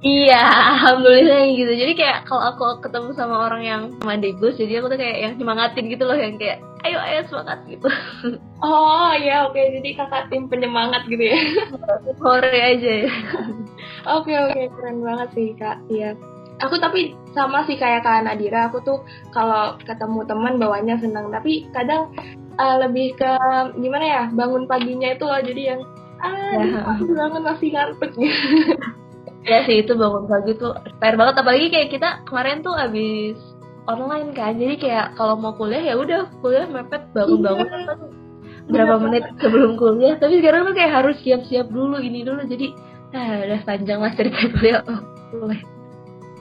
iya, 0.01 0.41
alhamdulillah 0.79 1.53
gitu. 1.53 1.73
Jadi 1.77 1.93
kayak 1.93 2.25
kalau 2.25 2.57
aku 2.57 2.81
ketemu 2.81 3.13
sama 3.13 3.51
orang 3.51 3.63
yang 3.67 3.83
mandi 4.01 4.33
bus, 4.33 4.57
jadi 4.57 4.81
aku 4.81 4.97
tuh 4.97 4.99
kayak 5.01 5.19
yang 5.21 5.33
semangatin 5.37 5.93
gitu 5.93 6.05
loh, 6.09 6.17
yang 6.17 6.41
kayak 6.41 6.65
ayo 6.89 6.99
ayo 7.05 7.21
semangat 7.29 7.59
gitu. 7.69 7.89
Oh 8.59 9.15
iya 9.15 9.47
oke, 9.47 9.55
okay. 9.55 9.79
jadi 9.79 10.03
kakak 10.03 10.35
tim 10.35 10.51
penyemangat 10.51 11.07
gitu 11.07 11.23
ya. 11.23 11.39
Sore 12.19 12.51
aja 12.51 13.07
ya. 13.07 13.13
Oke 14.19 14.35
oke, 14.35 14.51
okay, 14.51 14.67
keren 14.75 14.99
banget 15.05 15.29
sih 15.37 15.49
kak. 15.55 15.79
Iya. 15.87 16.19
Aku 16.59 16.75
tapi 16.83 17.15
sama 17.39 17.63
sih 17.71 17.79
kayak 17.79 18.03
Kak 18.03 18.27
Nadira, 18.27 18.67
aku 18.67 18.83
tuh 18.83 19.07
kalau 19.31 19.79
ketemu 19.79 20.27
teman 20.27 20.59
bawanya 20.59 20.99
senang, 20.99 21.31
tapi 21.31 21.71
kadang 21.71 22.11
uh, 22.59 22.77
lebih 22.83 23.15
ke 23.17 23.31
gimana 23.79 24.05
ya 24.05 24.23
bangun 24.35 24.67
paginya 24.67 25.15
itu 25.15 25.25
loh 25.25 25.41
jadi 25.41 25.63
yang 25.75 25.81
ah 26.19 26.59
ya. 26.59 26.83
bangun 26.99 27.43
masih 27.47 27.69
ngantuk 27.73 28.13
ya 29.51 29.65
sih 29.65 29.87
itu 29.87 29.93
bangun 29.95 30.27
pagi 30.27 30.53
tuh 30.59 30.75
fair 30.99 31.15
banget 31.15 31.41
apalagi 31.41 31.67
kayak 31.71 31.89
kita 31.95 32.09
kemarin 32.27 32.61
tuh 32.61 32.75
abis 32.75 33.39
online 33.89 34.35
kan 34.37 34.59
jadi 34.59 34.75
kayak 34.77 35.07
kalau 35.17 35.39
mau 35.39 35.55
kuliah 35.57 35.81
ya 35.81 35.95
udah 35.97 36.29
kuliah 36.45 36.67
mepet 36.69 37.09
bangun-bangun 37.17 37.69
iya. 37.71 37.95
berapa 38.69 38.95
menit 39.01 39.25
sebelum 39.41 39.81
kuliah 39.81 40.19
tapi 40.21 40.43
sekarang 40.43 40.69
tuh 40.69 40.75
kayak 40.77 40.93
harus 40.93 41.17
siap-siap 41.25 41.73
dulu 41.73 41.97
ini 42.03 42.27
dulu 42.27 42.45
jadi 42.45 42.75
ah 43.17 43.41
udah 43.49 43.61
panjang 43.65 43.99
lah 44.05 44.13
cerita 44.13 44.43
kuliah 44.53 44.85
oh, 44.91 45.01
kuliah 45.33 45.63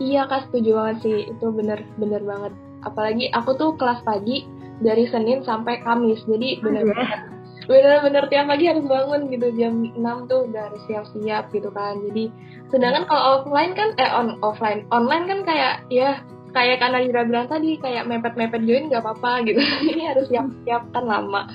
iya 0.03 0.27
kak 0.27 0.49
setuju 0.49 0.69
banget 0.75 0.97
sih 1.05 1.17
itu 1.31 1.45
bener 1.53 1.79
bener 1.95 2.21
banget 2.25 2.53
apalagi 2.83 3.31
aku 3.31 3.55
tuh 3.55 3.71
kelas 3.79 4.03
pagi 4.03 4.45
dari 4.81 5.05
Senin 5.09 5.41
sampai 5.43 5.81
Kamis. 5.81 6.21
Jadi 6.25 6.61
benar-benar 6.61 7.33
benar-benar 7.67 8.31
tiap 8.31 8.47
pagi 8.47 8.65
harus 8.71 8.85
bangun 8.87 9.27
gitu 9.27 9.47
jam 9.59 9.91
6 9.91 10.31
tuh 10.31 10.47
udah 10.47 10.61
harus 10.71 10.81
siap-siap 10.87 11.51
gitu 11.51 11.69
kan. 11.73 11.99
Jadi 12.09 12.31
sedangkan 12.71 13.03
kalau 13.07 13.43
offline 13.43 13.75
kan 13.75 13.95
eh 13.99 14.11
on 14.11 14.39
offline 14.43 14.87
online 14.91 15.27
kan 15.27 15.39
kayak 15.43 15.83
ya 15.91 16.19
kayak 16.55 16.79
karena 16.79 17.03
Dira 17.03 17.23
bilang 17.27 17.47
tadi 17.51 17.75
kayak 17.77 18.07
mepet-mepet 18.07 18.63
join 18.63 18.87
nggak 18.87 19.03
apa-apa 19.03 19.45
gitu. 19.45 19.59
Ini 19.93 20.03
harus 20.15 20.25
siap-siap 20.31 20.83
kan 20.95 21.05
lama. 21.05 21.51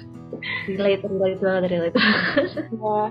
Relate 0.69 1.05
relate 1.09 1.41
banget 1.41 1.71
relate. 1.73 1.97
Ya 1.97 3.09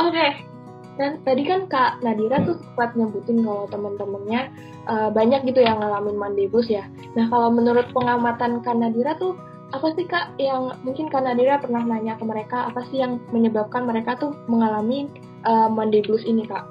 oke 0.00 0.10
okay. 0.10 0.53
Dan 0.94 1.18
tadi 1.26 1.42
kan 1.42 1.66
Kak 1.66 2.06
Nadira 2.06 2.42
tuh 2.46 2.58
sempat 2.62 2.94
nyebutin 2.94 3.42
kalau 3.42 3.66
temen-temennya 3.66 4.50
uh, 4.86 5.10
banyak 5.10 5.42
gitu 5.50 5.60
yang 5.62 5.82
ngalamin 5.82 6.14
mandibus 6.14 6.70
ya. 6.70 6.86
Nah 7.18 7.26
kalau 7.28 7.50
menurut 7.50 7.90
pengamatan 7.90 8.62
Kak 8.62 8.78
Nadira 8.78 9.18
tuh 9.18 9.34
apa 9.74 9.90
sih 9.98 10.06
Kak 10.06 10.38
yang 10.38 10.78
mungkin 10.86 11.10
Kak 11.10 11.26
Nadira 11.26 11.58
pernah 11.58 11.82
nanya 11.82 12.14
ke 12.14 12.22
mereka 12.22 12.70
apa 12.70 12.86
sih 12.94 13.02
yang 13.02 13.18
menyebabkan 13.34 13.90
mereka 13.90 14.14
tuh 14.14 14.30
mengalami 14.46 15.10
uh, 15.42 15.66
mandibus 15.66 16.22
ini 16.22 16.46
Kak? 16.46 16.62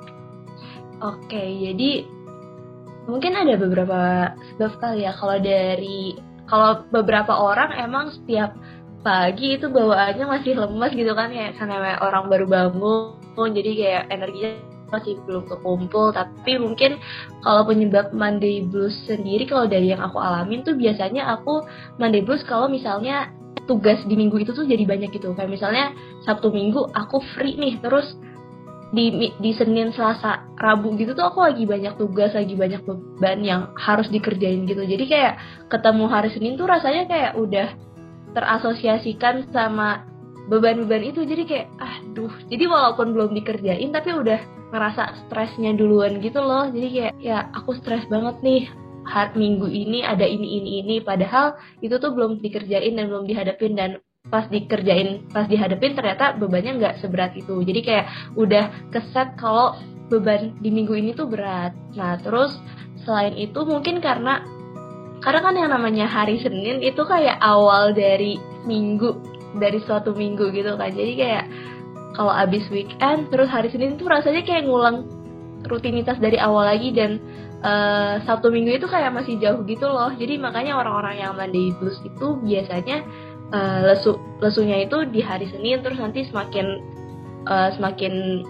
Oke, 1.03 1.43
jadi 1.43 2.07
mungkin 3.11 3.35
ada 3.35 3.59
beberapa 3.59 4.31
sebab 4.55 4.79
kali 4.79 5.03
ya 5.03 5.11
kalau 5.11 5.35
dari 5.43 6.15
kalau 6.47 6.87
beberapa 6.95 7.35
orang 7.35 7.75
emang 7.75 8.15
setiap 8.15 8.55
pagi 9.03 9.59
itu 9.59 9.67
bawaannya 9.67 10.25
masih 10.25 10.55
lemas 10.55 10.95
gitu 10.95 11.11
kan 11.11 11.29
ya 11.29 11.51
karena 11.59 11.99
orang 11.99 12.31
baru 12.31 12.47
bangun 12.47 13.49
jadi 13.51 13.71
kayak 13.75 14.03
energinya 14.09 14.73
masih 14.93 15.17
belum 15.25 15.49
kekumpul. 15.49 16.13
Tapi 16.13 16.61
mungkin 16.61 17.01
kalau 17.41 17.65
penyebab 17.65 18.13
Monday 18.13 18.61
blues 18.61 18.93
sendiri 19.09 19.49
kalau 19.49 19.65
dari 19.65 19.89
yang 19.89 20.05
aku 20.05 20.21
alamin 20.21 20.61
tuh 20.61 20.77
biasanya 20.77 21.33
aku 21.33 21.65
Monday 21.97 22.21
blues 22.21 22.45
kalau 22.45 22.69
misalnya 22.69 23.33
tugas 23.65 23.97
di 24.05 24.13
minggu 24.13 24.37
itu 24.45 24.53
tuh 24.53 24.69
jadi 24.69 24.85
banyak 24.85 25.09
gitu. 25.09 25.33
Kayak 25.33 25.49
misalnya 25.49 25.85
Sabtu 26.29 26.53
Minggu 26.53 26.85
aku 26.93 27.17
free 27.33 27.57
nih 27.57 27.81
terus 27.81 28.13
di 28.93 29.33
di 29.41 29.51
Senin 29.57 29.89
Selasa 29.89 30.45
Rabu 30.61 30.93
gitu 31.01 31.17
tuh 31.17 31.25
aku 31.25 31.41
lagi 31.41 31.65
banyak 31.65 31.97
tugas 31.97 32.37
lagi 32.37 32.53
banyak 32.53 32.85
beban 32.85 33.41
yang 33.41 33.61
harus 33.73 34.05
dikerjain 34.13 34.69
gitu. 34.69 34.85
Jadi 34.85 35.09
kayak 35.09 35.33
ketemu 35.73 36.05
hari 36.05 36.29
Senin 36.29 36.53
tuh 36.53 36.69
rasanya 36.69 37.09
kayak 37.09 37.33
udah 37.33 37.73
terasosiasikan 38.33 39.49
sama 39.53 40.03
beban-beban 40.51 41.03
itu. 41.05 41.23
Jadi 41.23 41.43
kayak 41.47 41.67
aduh. 41.79 42.33
Jadi 42.51 42.65
walaupun 42.67 43.15
belum 43.15 43.31
dikerjain 43.37 43.89
tapi 43.93 44.11
udah 44.11 44.39
ngerasa 44.73 45.25
stresnya 45.25 45.71
duluan 45.77 46.19
gitu 46.19 46.41
loh. 46.41 46.67
Jadi 46.69 46.87
kayak 46.89 47.13
ya 47.21 47.47
aku 47.53 47.77
stres 47.79 48.03
banget 48.09 48.37
nih. 48.43 48.63
Hari 49.03 49.35
minggu 49.35 49.67
ini 49.67 49.99
ada 49.99 50.23
ini 50.23 50.63
ini 50.63 50.69
ini. 50.79 50.95
Padahal 51.03 51.59
itu 51.83 51.99
tuh 51.99 52.15
belum 52.15 52.39
dikerjain 52.39 52.95
dan 52.95 53.11
belum 53.11 53.27
dihadapin. 53.27 53.75
Dan 53.75 53.99
pas 54.31 54.47
dikerjain 54.47 55.27
pas 55.35 55.43
dihadapin 55.51 55.99
ternyata 55.99 56.35
bebannya 56.39 56.79
nggak 56.79 56.95
seberat 57.03 57.35
itu. 57.35 57.59
Jadi 57.63 57.79
kayak 57.83 58.05
udah 58.39 58.71
keset 58.95 59.35
kalau 59.35 59.75
beban 60.07 60.55
di 60.63 60.71
minggu 60.71 60.95
ini 60.95 61.11
tuh 61.11 61.27
berat. 61.27 61.75
Nah 61.99 62.15
terus 62.23 62.55
selain 63.03 63.35
itu 63.35 63.59
mungkin 63.67 63.99
karena 63.99 64.39
karena 65.23 65.39
kan 65.39 65.55
yang 65.55 65.71
namanya 65.71 66.05
hari 66.05 66.35
Senin 66.43 66.83
itu 66.83 66.99
kayak 67.07 67.39
awal 67.39 67.95
dari 67.95 68.35
minggu 68.67 69.15
dari 69.55 69.79
suatu 69.87 70.11
minggu 70.11 70.51
gitu 70.51 70.75
kan. 70.75 70.91
Jadi 70.91 71.13
kayak 71.15 71.45
kalau 72.13 72.33
abis 72.35 72.67
weekend 72.69 73.31
terus 73.31 73.47
hari 73.47 73.71
Senin 73.71 73.95
tuh 73.95 74.11
rasanya 74.11 74.43
kayak 74.43 74.67
ngulang 74.67 75.07
rutinitas 75.65 76.19
dari 76.19 76.35
awal 76.35 76.67
lagi 76.67 76.91
dan 76.91 77.23
uh, 77.63 78.19
Sabtu 78.27 78.51
Minggu 78.51 78.75
itu 78.75 78.87
kayak 78.91 79.15
masih 79.15 79.39
jauh 79.39 79.63
gitu 79.63 79.87
loh. 79.87 80.11
Jadi 80.11 80.35
makanya 80.35 80.75
orang-orang 80.75 81.23
yang 81.23 81.33
Monday 81.39 81.71
Blues 81.79 81.97
itu 82.03 82.27
biasanya 82.43 83.07
uh, 83.55 83.79
lesu 83.87 84.19
lesunya 84.43 84.83
itu 84.83 85.07
di 85.07 85.23
hari 85.23 85.47
Senin 85.47 85.79
terus 85.79 85.97
nanti 85.97 86.27
semakin 86.27 86.83
uh, 87.47 87.71
semakin 87.79 88.43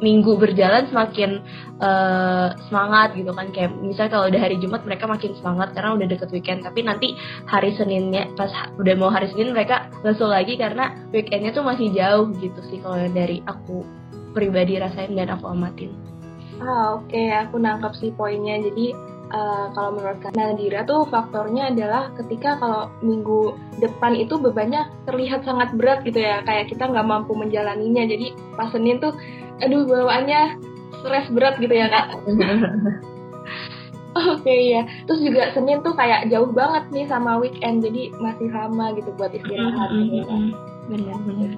minggu 0.00 0.36
berjalan 0.40 0.88
semakin 0.88 1.44
uh, 1.78 2.56
semangat 2.68 3.12
gitu 3.14 3.30
kan 3.36 3.52
kayak 3.52 3.72
misalnya 3.78 4.12
kalau 4.16 4.26
udah 4.32 4.40
hari 4.40 4.56
Jumat 4.58 4.82
mereka 4.88 5.04
makin 5.06 5.32
semangat 5.36 5.76
karena 5.76 5.96
udah 5.96 6.06
deket 6.08 6.28
weekend 6.32 6.60
tapi 6.64 6.80
nanti 6.82 7.14
hari 7.46 7.76
Seninnya 7.76 8.32
pas 8.34 8.50
udah 8.80 8.94
mau 8.96 9.12
hari 9.12 9.28
Senin 9.32 9.52
mereka 9.52 9.92
lesu 10.02 10.24
lagi 10.24 10.56
karena 10.56 10.96
weekendnya 11.12 11.52
tuh 11.52 11.64
masih 11.64 11.92
jauh 11.92 12.32
gitu 12.40 12.60
sih 12.72 12.80
kalau 12.80 12.96
dari 13.12 13.44
aku 13.44 13.84
pribadi 14.32 14.80
rasain 14.80 15.12
dan 15.14 15.30
aku 15.32 15.52
amatin. 15.52 15.92
Ah 16.60 17.00
oke 17.00 17.08
okay. 17.08 17.32
aku 17.36 17.56
nangkap 17.56 17.96
sih 17.96 18.12
poinnya 18.12 18.60
jadi 18.60 18.92
uh, 19.32 19.66
kalau 19.72 19.96
menurut 19.96 20.18
Kak 20.20 20.34
Nadira 20.36 20.84
tuh 20.84 21.06
faktornya 21.08 21.72
adalah 21.72 22.12
ketika 22.18 22.58
kalau 22.60 22.92
minggu 23.00 23.56
depan 23.80 24.18
itu 24.18 24.36
bebannya 24.36 24.90
terlihat 25.08 25.46
sangat 25.46 25.72
berat 25.74 26.04
gitu 26.04 26.20
ya 26.20 26.44
kayak 26.44 26.68
kita 26.68 26.84
nggak 26.90 27.06
mampu 27.06 27.32
menjalaninya 27.32 28.04
jadi 28.06 28.34
pas 28.58 28.70
Senin 28.70 29.00
tuh 29.00 29.14
aduh 29.64 29.84
bawaannya 29.86 30.60
stres 31.00 31.26
berat 31.32 31.56
gitu 31.60 31.74
ya 31.74 31.86
kak 31.88 32.06
Oke 34.10 34.42
okay, 34.42 34.74
ya, 34.74 34.82
terus 35.06 35.22
juga 35.22 35.54
Senin 35.54 35.86
tuh 35.86 35.94
kayak 35.94 36.34
jauh 36.34 36.50
banget 36.50 36.82
nih 36.90 37.06
sama 37.06 37.38
weekend, 37.38 37.78
jadi 37.78 38.10
masih 38.18 38.50
lama 38.50 38.90
gitu 38.98 39.14
buat 39.14 39.30
istirahat. 39.30 39.86
Mm 39.86 40.02
-hmm. 40.02 40.10
gitu, 40.10 40.34
Benar-benar. 40.90 41.50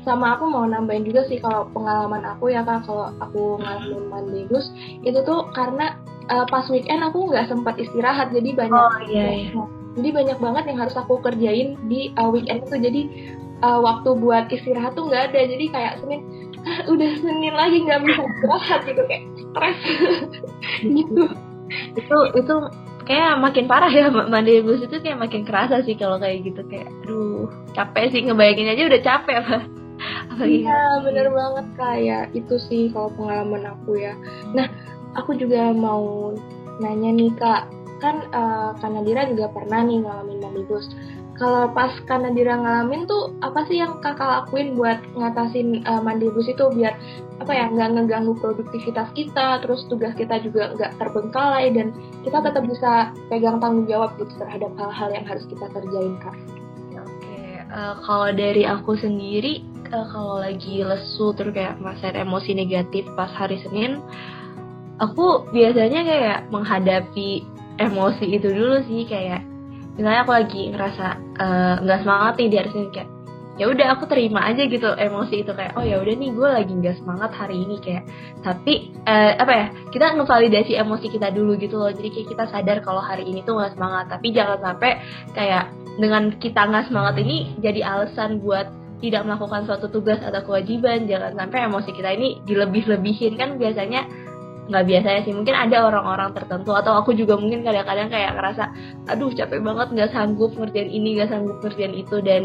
Sama 0.00 0.40
aku 0.40 0.48
mau 0.48 0.64
nambahin 0.64 1.04
juga 1.04 1.28
sih 1.28 1.36
kalau 1.44 1.68
pengalaman 1.76 2.24
aku 2.24 2.56
ya 2.56 2.64
kak, 2.64 2.88
kalau 2.88 3.12
aku 3.20 3.60
ngalamin 3.60 4.00
Monday 4.08 4.48
blues 4.48 4.72
itu 5.04 5.20
tuh 5.28 5.52
karena 5.52 6.00
uh, 6.30 6.46
pas 6.48 6.64
weekend 6.72 7.04
aku 7.04 7.28
nggak 7.28 7.48
sempat 7.50 7.76
istirahat 7.76 8.32
jadi 8.32 8.50
banyak 8.56 8.72
oh, 8.72 9.00
iya, 9.08 9.26
iya. 9.48 9.64
jadi 9.98 10.08
banyak 10.14 10.38
banget 10.40 10.64
yang 10.72 10.78
harus 10.80 10.96
aku 10.96 11.20
kerjain 11.20 11.76
di 11.90 12.14
uh, 12.16 12.30
weekend 12.32 12.64
itu 12.64 12.76
jadi 12.80 13.02
uh, 13.64 13.80
waktu 13.84 14.16
buat 14.16 14.48
istirahat 14.48 14.96
tuh 14.96 15.08
nggak 15.08 15.32
ada 15.32 15.40
jadi 15.48 15.64
kayak 15.72 15.94
senin 16.00 16.20
udah 16.92 17.10
senin 17.20 17.54
lagi 17.54 17.78
nggak 17.84 18.00
bisa 18.04 18.22
istirahat 18.24 18.80
gitu 18.88 19.02
kayak 19.08 19.24
stres. 19.36 19.78
Gitu. 20.80 21.22
Itu 21.96 22.18
itu 22.36 22.54
kayak 23.04 23.40
makin 23.40 23.68
parah 23.68 23.92
ya 23.92 24.08
mandi 24.08 24.64
bus 24.64 24.80
itu 24.80 24.96
kayak 25.00 25.20
makin 25.20 25.44
kerasa 25.44 25.84
sih 25.84 25.92
kalau 25.96 26.16
kayak 26.16 26.40
gitu 26.44 26.64
kayak 26.72 26.88
aduh 27.04 27.52
capek 27.76 28.08
sih 28.08 28.24
ngebayangin 28.24 28.72
aja 28.72 28.82
udah 28.88 29.02
capek 29.04 29.36
apa 30.32 30.44
iya 30.48 31.04
bener 31.04 31.28
banget 31.28 31.66
kayak 31.76 32.24
itu 32.32 32.56
sih 32.56 32.88
kalau 32.90 33.12
pengalaman 33.14 33.76
aku 33.76 34.00
ya. 34.00 34.16
Nah 34.56 34.66
aku 35.14 35.36
juga 35.36 35.70
mau 35.70 36.34
nanya 36.82 37.10
nih 37.14 37.32
kak. 37.36 37.70
Kan 38.02 38.20
uh, 38.36 38.76
Kak 38.76 38.90
Nadira 38.90 39.24
juga 39.24 39.48
pernah 39.48 39.80
nih 39.80 40.04
ngalamin 40.04 40.42
mandibus 40.42 40.92
kalau 41.34 41.66
pas 41.74 41.90
Kak 42.06 42.22
Nadira 42.22 42.54
ngalamin 42.54 43.10
tuh 43.10 43.34
apa 43.42 43.66
sih 43.66 43.82
yang 43.82 43.98
kakak 43.98 44.46
lakuin 44.46 44.78
buat 44.78 45.02
ngatasin 45.18 45.82
uh, 45.82 45.98
mandibus 45.98 46.46
itu 46.46 46.62
biar 46.70 46.94
apa 47.42 47.50
ya 47.50 47.66
nggak 47.74 47.90
ngeganggu 47.98 48.38
produktivitas 48.38 49.10
kita 49.18 49.58
terus 49.58 49.82
tugas 49.90 50.14
kita 50.14 50.38
juga 50.38 50.70
nggak 50.78 50.94
terbengkalai 51.02 51.74
dan 51.74 51.90
kita 52.22 52.38
tetap 52.38 52.62
bisa 52.62 53.10
pegang 53.26 53.58
tanggung 53.58 53.90
jawab 53.90 54.14
gitu 54.22 54.30
terhadap 54.38 54.70
hal-hal 54.78 55.10
yang 55.10 55.26
harus 55.26 55.44
kita 55.50 55.66
kerjain 55.74 56.14
kak. 56.22 56.36
Oke, 56.94 57.38
uh, 57.74 57.94
kalau 58.06 58.30
dari 58.30 58.62
aku 58.62 58.94
sendiri 58.94 59.66
uh, 59.90 60.06
kalau 60.14 60.38
lagi 60.38 60.86
lesu 60.86 61.34
terus 61.34 61.50
kayak 61.50 61.82
masa 61.82 62.14
emosi 62.14 62.54
negatif 62.54 63.02
pas 63.18 63.30
hari 63.34 63.58
Senin 63.66 63.98
aku 65.02 65.50
biasanya 65.50 66.06
kayak 66.06 66.38
menghadapi 66.54 67.42
emosi 67.82 68.38
itu 68.38 68.48
dulu 68.54 68.78
sih 68.86 69.02
kayak 69.10 69.42
misalnya 69.94 70.20
aku 70.26 70.32
lagi 70.34 70.62
ngerasa 70.74 71.06
eh, 71.38 71.74
nggak 71.82 71.98
uh, 71.98 72.02
semangat 72.02 72.34
nih 72.38 72.48
di 72.50 72.56
hari 72.58 72.70
Senin 72.74 72.90
kayak 72.90 73.10
ya 73.54 73.70
udah 73.70 73.86
aku 73.94 74.10
terima 74.10 74.42
aja 74.50 74.66
gitu 74.66 74.90
emosi 74.98 75.46
itu 75.46 75.52
kayak 75.54 75.78
oh 75.78 75.86
ya 75.86 76.02
udah 76.02 76.14
nih 76.18 76.30
gue 76.34 76.48
lagi 76.50 76.72
nggak 76.74 76.96
semangat 76.98 77.30
hari 77.38 77.62
ini 77.62 77.78
kayak. 77.78 78.02
Tapi 78.42 78.74
uh, 79.06 79.32
apa 79.38 79.52
ya 79.54 79.66
kita 79.94 80.06
ngevalidasi 80.18 80.72
emosi 80.74 81.06
kita 81.06 81.30
dulu 81.30 81.54
gitu 81.58 81.78
loh. 81.78 81.90
Jadi 81.94 82.08
kayak 82.10 82.28
kita 82.34 82.44
sadar 82.50 82.82
kalau 82.82 82.98
hari 82.98 83.24
ini 83.30 83.46
tuh 83.46 83.54
nggak 83.54 83.78
semangat. 83.78 84.10
Tapi 84.10 84.26
jangan 84.34 84.58
sampai 84.58 84.90
kayak 85.38 85.70
dengan 85.94 86.34
kita 86.42 86.60
nggak 86.66 86.90
semangat 86.90 87.14
ini 87.22 87.54
jadi 87.62 87.80
alasan 87.86 88.42
buat 88.42 88.66
tidak 88.98 89.22
melakukan 89.22 89.68
suatu 89.70 89.86
tugas 89.86 90.18
atau 90.18 90.42
kewajiban. 90.42 91.06
Jangan 91.06 91.38
sampai 91.38 91.58
emosi 91.70 91.90
kita 91.94 92.10
ini 92.10 92.42
dilebih-lebihin. 92.42 93.38
Kan 93.38 93.54
biasanya 93.62 94.02
nggak 94.68 94.84
biasanya 94.88 95.20
sih. 95.24 95.34
Mungkin 95.36 95.54
ada 95.54 95.88
orang-orang 95.88 96.30
tertentu 96.32 96.72
atau 96.72 96.96
aku 96.96 97.12
juga 97.12 97.36
mungkin 97.36 97.64
kadang-kadang 97.64 98.08
kayak 98.08 98.32
ngerasa 98.36 98.64
aduh 99.12 99.30
capek 99.32 99.60
banget 99.60 99.88
nggak 99.92 100.10
sanggup 100.12 100.52
ngerjain 100.56 100.88
ini 100.88 101.20
nggak 101.20 101.30
sanggup 101.32 101.56
ngerjain 101.60 101.94
itu. 101.94 102.16
Dan 102.24 102.42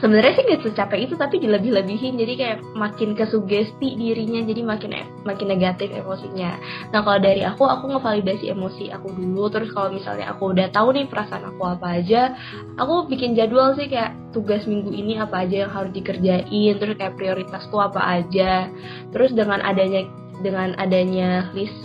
sebenarnya 0.00 0.32
sih 0.32 0.44
nggak 0.48 0.62
secapek 0.64 1.00
itu 1.06 1.14
tapi 1.14 1.36
dilebih-lebihin. 1.38 2.16
Jadi 2.16 2.32
kayak 2.34 2.58
makin 2.74 3.12
kesugesti 3.14 3.94
dirinya 4.00 4.40
jadi 4.42 4.62
makin 4.64 4.90
makin 5.22 5.46
negatif 5.46 5.92
emosinya. 5.92 6.56
Nah 6.90 7.00
kalau 7.04 7.20
dari 7.20 7.44
aku 7.44 7.68
aku 7.68 7.94
ngevalidasi 7.94 8.50
emosi 8.50 8.90
aku 8.90 9.12
dulu. 9.14 9.52
Terus 9.52 9.70
kalau 9.70 9.92
misalnya 9.92 10.32
aku 10.34 10.56
udah 10.56 10.66
tahu 10.72 10.96
nih 10.96 11.06
perasaan 11.06 11.46
aku 11.54 11.62
apa 11.62 12.00
aja 12.00 12.34
aku 12.80 13.06
bikin 13.12 13.36
jadwal 13.36 13.76
sih 13.76 13.86
kayak 13.86 14.16
tugas 14.32 14.64
minggu 14.64 14.90
ini 14.90 15.20
apa 15.20 15.46
aja 15.46 15.68
yang 15.68 15.72
harus 15.72 15.92
dikerjain. 15.94 16.74
Terus 16.80 16.94
kayak 16.96 17.14
prioritasku 17.14 17.76
apa 17.76 18.00
aja. 18.00 18.66
Terus 19.12 19.30
dengan 19.36 19.60
adanya 19.62 20.08
dengan 20.40 20.74
adanya 20.76 21.48
list 21.54 21.76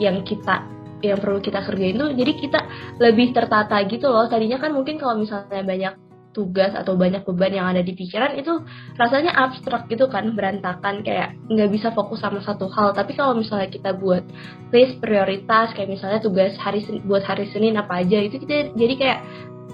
yang 0.00 0.24
kita 0.24 0.64
yang 0.98 1.22
perlu 1.22 1.38
kita 1.38 1.62
kerjain 1.62 1.94
tuh 1.94 2.10
jadi 2.10 2.32
kita 2.34 2.60
lebih 2.98 3.30
tertata 3.30 3.78
gitu 3.86 4.10
loh. 4.10 4.26
Tadinya 4.26 4.58
kan 4.58 4.74
mungkin 4.74 4.98
kalau 4.98 5.14
misalnya 5.22 5.62
banyak 5.62 5.94
tugas 6.36 6.70
atau 6.76 6.94
banyak 6.94 7.24
beban 7.26 7.50
yang 7.50 7.66
ada 7.66 7.82
di 7.82 7.96
pikiran 7.98 8.38
itu 8.38 8.62
rasanya 8.94 9.34
abstrak 9.34 9.90
gitu 9.90 10.06
kan 10.06 10.38
berantakan 10.38 11.02
kayak 11.02 11.34
nggak 11.50 11.70
bisa 11.72 11.88
fokus 11.94 12.22
sama 12.22 12.42
satu 12.42 12.70
hal. 12.70 12.94
Tapi 12.94 13.14
kalau 13.18 13.34
misalnya 13.38 13.70
kita 13.70 13.94
buat 13.96 14.22
list 14.70 14.98
prioritas 15.02 15.74
kayak 15.74 15.90
misalnya 15.90 16.22
tugas 16.22 16.54
hari 16.58 16.84
buat 17.06 17.26
hari 17.26 17.50
Senin 17.50 17.78
apa 17.78 18.02
aja 18.02 18.18
itu 18.22 18.38
kita 18.42 18.74
jadi 18.76 18.94
kayak 18.98 19.20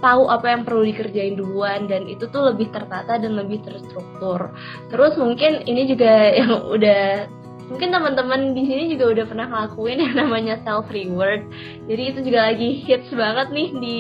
tahu 0.01 0.29
apa 0.29 0.47
yang 0.53 0.63
perlu 0.69 0.85
dikerjain 0.85 1.35
duluan 1.39 1.89
dan 1.89 2.05
itu 2.05 2.29
tuh 2.29 2.53
lebih 2.53 2.69
tertata 2.73 3.17
dan 3.17 3.37
lebih 3.37 3.65
terstruktur. 3.65 4.53
Terus 4.93 5.17
mungkin 5.17 5.65
ini 5.65 5.89
juga 5.89 6.13
yang 6.41 6.53
udah 6.69 7.29
mungkin 7.69 7.89
teman-teman 7.91 8.53
di 8.53 8.63
sini 8.69 8.85
juga 8.93 9.15
udah 9.17 9.25
pernah 9.29 9.47
ngelakuin 9.49 9.99
yang 10.05 10.15
namanya 10.21 10.55
self 10.63 10.89
reward. 10.93 11.49
Jadi 11.89 12.03
itu 12.15 12.19
juga 12.27 12.53
lagi 12.53 12.69
hits 12.85 13.09
banget 13.13 13.49
nih 13.53 13.69
di 13.81 13.99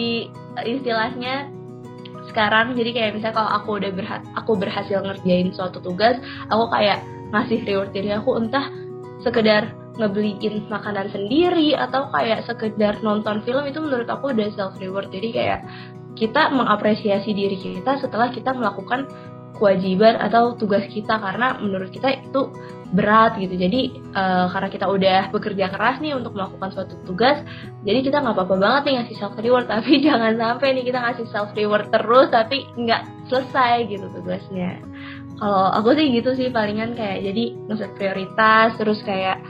istilahnya 0.64 1.48
sekarang. 2.28 2.76
Jadi 2.76 2.90
kayak 2.92 3.10
misalnya 3.20 3.36
kalau 3.36 3.50
aku 3.56 3.70
udah 3.80 3.90
berha 3.94 4.16
aku 4.36 4.52
berhasil 4.58 4.98
ngerjain 5.00 5.52
suatu 5.54 5.80
tugas 5.80 6.20
aku 6.52 6.68
kayak 6.72 7.00
ngasih 7.32 7.60
reward 7.66 7.90
diri 7.94 8.14
aku 8.14 8.36
entah 8.38 8.68
sekedar 9.24 9.72
ngebeliin 9.94 10.66
makanan 10.66 11.06
sendiri 11.14 11.78
atau 11.78 12.10
kayak 12.10 12.42
sekedar 12.50 12.98
nonton 13.00 13.46
film 13.46 13.62
itu 13.64 13.78
menurut 13.78 14.10
aku 14.10 14.34
udah 14.34 14.50
self 14.52 14.76
reward. 14.82 15.08
Jadi 15.08 15.28
kayak 15.30 15.60
kita 16.14 16.50
mengapresiasi 16.54 17.34
diri 17.34 17.58
kita 17.58 17.98
setelah 17.98 18.30
kita 18.30 18.54
melakukan 18.54 19.06
kewajiban 19.54 20.18
atau 20.18 20.58
tugas 20.58 20.84
kita 20.90 21.16
karena 21.18 21.58
menurut 21.62 21.90
kita 21.94 22.10
itu 22.10 22.50
berat 22.94 23.34
gitu. 23.42 23.54
Jadi 23.58 23.96
uh, 24.14 24.46
karena 24.50 24.68
kita 24.70 24.86
udah 24.86 25.20
bekerja 25.34 25.66
keras 25.70 25.98
nih 25.98 26.14
untuk 26.14 26.34
melakukan 26.38 26.70
suatu 26.70 26.94
tugas 27.02 27.42
jadi 27.82 28.00
kita 28.06 28.22
nggak 28.22 28.34
apa-apa 28.38 28.56
banget 28.56 28.82
nih 28.86 28.94
ngasih 29.02 29.16
self 29.18 29.34
reward 29.38 29.66
tapi 29.74 30.02
jangan 30.02 30.34
sampai 30.38 30.68
nih 30.78 30.84
kita 30.86 30.98
ngasih 31.02 31.26
self 31.30 31.50
reward 31.58 31.90
terus 31.90 32.30
tapi 32.30 32.66
nggak 32.78 33.02
selesai 33.30 33.90
gitu 33.90 34.06
tugasnya. 34.14 34.78
Kalau 35.34 35.66
aku 35.74 35.98
sih 35.98 36.06
gitu 36.14 36.30
sih 36.38 36.48
palingan 36.54 36.94
kayak 36.94 37.26
jadi 37.26 37.44
ngeset 37.66 37.92
prioritas 37.98 38.78
terus 38.78 39.02
kayak 39.02 39.42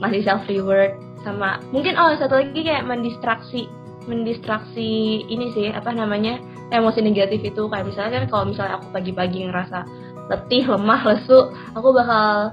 masih 0.00 0.24
self 0.24 0.44
reward 0.48 0.96
sama 1.24 1.58
mungkin 1.74 1.98
oh 1.98 2.14
satu 2.16 2.38
lagi 2.38 2.62
kayak 2.62 2.86
mendistraksi 2.86 3.66
mendistraksi 4.06 5.26
ini 5.26 5.50
sih 5.52 5.68
apa 5.74 5.90
namanya 5.90 6.38
emosi 6.74 7.00
negatif 7.02 7.40
itu 7.42 7.62
kayak 7.70 7.86
misalnya 7.86 8.22
kan 8.22 8.24
kalau 8.30 8.44
misalnya 8.50 8.78
aku 8.80 8.86
pagi-pagi 8.90 9.46
ngerasa 9.46 9.78
letih 10.26 10.64
lemah 10.66 11.00
lesu 11.06 11.54
aku 11.78 11.88
bakal 11.94 12.50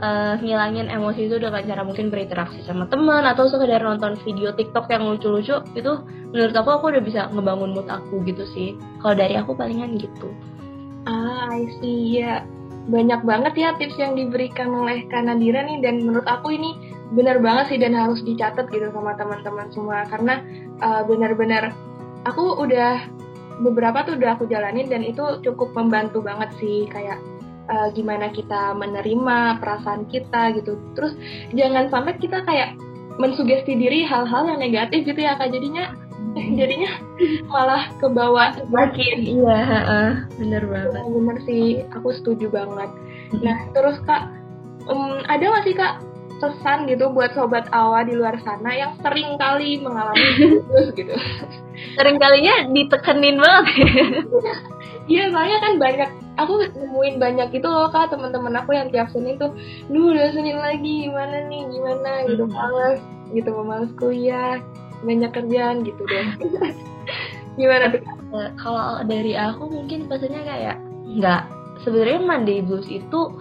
uh, 0.00 0.34
ngilangin 0.40 0.88
emosi 0.88 1.28
itu 1.28 1.36
dengan 1.36 1.62
cara 1.62 1.82
mungkin 1.84 2.08
berinteraksi 2.08 2.64
sama 2.64 2.88
teman 2.88 3.22
atau 3.28 3.46
sekedar 3.46 3.84
nonton 3.84 4.16
video 4.24 4.50
TikTok 4.56 4.88
yang 4.88 5.04
lucu-lucu 5.06 5.60
itu 5.76 5.92
menurut 6.32 6.54
aku 6.56 6.70
aku 6.72 6.84
udah 6.96 7.02
bisa 7.04 7.20
ngebangun 7.30 7.76
mood 7.76 7.86
aku 7.86 8.24
gitu 8.24 8.44
sih. 8.56 8.74
Kalau 9.04 9.14
dari 9.14 9.36
aku 9.36 9.52
palingan 9.54 10.00
gitu. 10.00 10.32
Ah 11.04 11.52
I 11.52 11.68
see. 11.80 12.20
Ya 12.20 12.44
banyak 12.90 13.22
banget 13.22 13.54
ya 13.54 13.70
tips 13.76 14.00
yang 14.00 14.16
diberikan 14.16 14.72
oleh 14.72 15.04
Kanadira 15.12 15.62
nih 15.62 15.84
dan 15.84 16.02
menurut 16.02 16.26
aku 16.26 16.56
ini 16.56 16.74
benar 17.12 17.42
banget 17.42 17.76
sih 17.76 17.78
dan 17.78 17.92
harus 17.92 18.22
dicatat 18.24 18.66
gitu 18.72 18.88
sama 18.90 19.14
teman-teman 19.18 19.68
semua. 19.70 20.06
Karena 20.08 20.40
uh, 20.80 21.02
benar-benar 21.04 21.74
aku 22.24 22.56
udah 22.62 23.04
beberapa 23.60 24.02
tuh 24.08 24.16
udah 24.16 24.36
aku 24.36 24.48
jalanin 24.48 24.88
dan 24.88 25.04
itu 25.04 25.22
cukup 25.44 25.76
membantu 25.76 26.24
banget 26.24 26.50
sih 26.56 26.88
kayak 26.88 27.20
uh, 27.68 27.88
gimana 27.92 28.32
kita 28.32 28.74
menerima 28.74 29.60
perasaan 29.60 30.08
kita 30.08 30.56
gitu. 30.56 30.80
Terus 30.96 31.14
jangan 31.54 31.92
sampai 31.92 32.16
kita 32.18 32.42
kayak 32.44 32.76
mensugesti 33.20 33.76
diri 33.76 34.02
hal-hal 34.08 34.48
yang 34.48 34.60
negatif 34.60 35.04
gitu 35.04 35.20
ya 35.20 35.36
kak. 35.36 35.52
Jadinya 35.52 35.92
jadinya 36.58 36.90
malah 37.50 37.90
ke 37.98 38.06
bawah 38.06 38.54
makin 38.70 39.18
iya 39.22 39.58
uh, 39.86 40.12
bener 40.40 40.64
banget. 40.66 41.04
Bener 41.04 41.36
sih 41.44 41.84
aku 41.92 42.16
setuju 42.16 42.48
banget. 42.50 42.90
Nah 43.44 43.56
terus 43.76 44.00
kak 44.08 44.30
um, 44.88 45.20
ada 45.28 45.44
nggak 45.44 45.64
sih 45.66 45.76
kak 45.76 46.00
pesan 46.40 46.88
gitu 46.88 47.12
buat 47.12 47.36
sobat 47.36 47.68
awa 47.70 48.02
di 48.02 48.16
luar 48.16 48.40
sana 48.40 48.72
yang 48.72 48.96
sering 49.04 49.36
kali 49.36 49.78
mengalami 49.78 50.58
gitu. 50.98 51.14
Sering 51.94 52.16
kalinya 52.16 52.54
ditekenin 52.72 53.36
banget. 53.38 53.66
Iya 55.10 55.26
soalnya 55.34 55.58
kan 55.58 55.72
banyak 55.76 56.10
aku 56.38 56.52
nemuin 56.70 57.16
banyak 57.18 57.48
itu 57.50 57.66
loh 57.66 57.90
kak 57.90 58.14
teman-teman 58.14 58.54
aku 58.62 58.78
yang 58.78 58.88
tiap 58.94 59.10
senin 59.10 59.36
tuh 59.42 59.50
duh 59.90 60.14
udah 60.14 60.30
senin 60.30 60.56
lagi 60.56 61.10
gimana 61.10 61.50
nih 61.50 61.62
gimana? 61.66 62.10
Gitu 62.30 62.44
hmm. 62.46 62.54
males 62.54 63.00
gitu 63.34 63.50
males 63.62 63.90
kuliah 63.98 64.62
banyak 65.04 65.30
kerjaan 65.32 65.84
gitu 65.84 66.02
deh. 66.06 66.28
Gimana 67.58 67.90
tuh 67.90 68.00
eh, 68.38 68.50
kalau 68.56 69.02
dari 69.04 69.34
aku 69.34 69.66
mungkin 69.66 70.06
pesannya 70.06 70.46
kayak 70.46 70.76
nggak 71.18 71.42
sebenarnya 71.82 72.20
Monday 72.22 72.58
blues 72.62 72.86
itu 72.86 73.34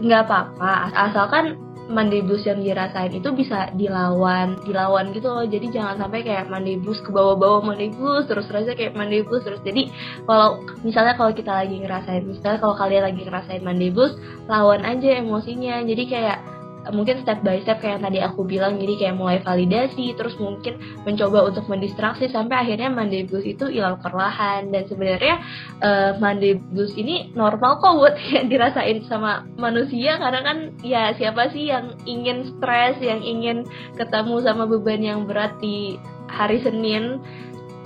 nggak 0.00 0.28
apa-apa 0.28 0.92
asalkan 0.94 1.58
Monday 1.86 2.18
blues 2.18 2.42
yang 2.42 2.58
dirasain 2.62 3.14
itu 3.14 3.30
bisa 3.30 3.70
dilawan 3.78 4.58
dilawan 4.66 5.14
gitu 5.14 5.30
loh. 5.30 5.46
Jadi 5.46 5.70
jangan 5.70 6.02
sampai 6.02 6.26
kayak 6.26 6.50
Monday 6.50 6.76
blues 6.78 6.98
ke 6.98 7.10
bawah-bawah 7.14 7.62
Monday 7.62 7.94
blues 7.94 8.26
terus 8.26 8.46
terusnya 8.50 8.74
kayak 8.74 8.98
Monday 8.98 9.22
blues 9.22 9.46
terus. 9.46 9.62
Jadi 9.62 9.90
kalau 10.26 10.62
misalnya 10.82 11.14
kalau 11.14 11.30
kita 11.30 11.52
lagi 11.54 11.78
ngerasain 11.78 12.26
misalnya 12.26 12.58
kalau 12.58 12.74
kalian 12.74 13.04
lagi 13.06 13.20
ngerasain 13.22 13.62
Monday 13.62 13.90
blues 13.94 14.14
lawan 14.50 14.82
aja 14.82 15.22
emosinya. 15.22 15.78
Jadi 15.86 16.02
kayak 16.10 16.55
mungkin 16.92 17.22
step 17.22 17.42
by 17.42 17.62
step 17.62 17.82
kayak 17.82 17.98
yang 17.98 18.04
tadi 18.04 18.18
aku 18.22 18.46
bilang 18.46 18.78
jadi 18.78 18.94
kayak 18.98 19.16
mulai 19.16 19.38
validasi 19.42 20.14
terus 20.14 20.36
mungkin 20.38 20.78
mencoba 21.02 21.46
untuk 21.48 21.66
mendistraksi 21.66 22.30
sampai 22.30 22.66
akhirnya 22.66 22.92
Monday 22.92 23.26
blues 23.26 23.46
itu 23.46 23.70
hilang 23.70 23.98
perlahan. 24.02 24.70
Dan 24.70 24.86
sebenarnya 24.86 25.40
uh, 25.82 26.10
Monday 26.18 26.58
blues 26.58 26.92
ini 26.94 27.32
normal 27.32 27.78
kok 27.80 27.96
buat 27.96 28.14
yang 28.34 28.46
dirasain 28.52 29.02
sama 29.06 29.46
manusia 29.56 30.18
karena 30.20 30.40
kan 30.42 30.58
ya 30.84 31.14
siapa 31.16 31.50
sih 31.50 31.70
yang 31.70 31.96
ingin 32.04 32.56
stres 32.56 32.98
yang 33.02 33.22
ingin 33.22 33.66
ketemu 33.96 34.42
sama 34.44 34.68
beban 34.68 35.02
yang 35.02 35.24
berat 35.24 35.54
di 35.58 35.96
hari 36.30 36.60
Senin? 36.62 37.18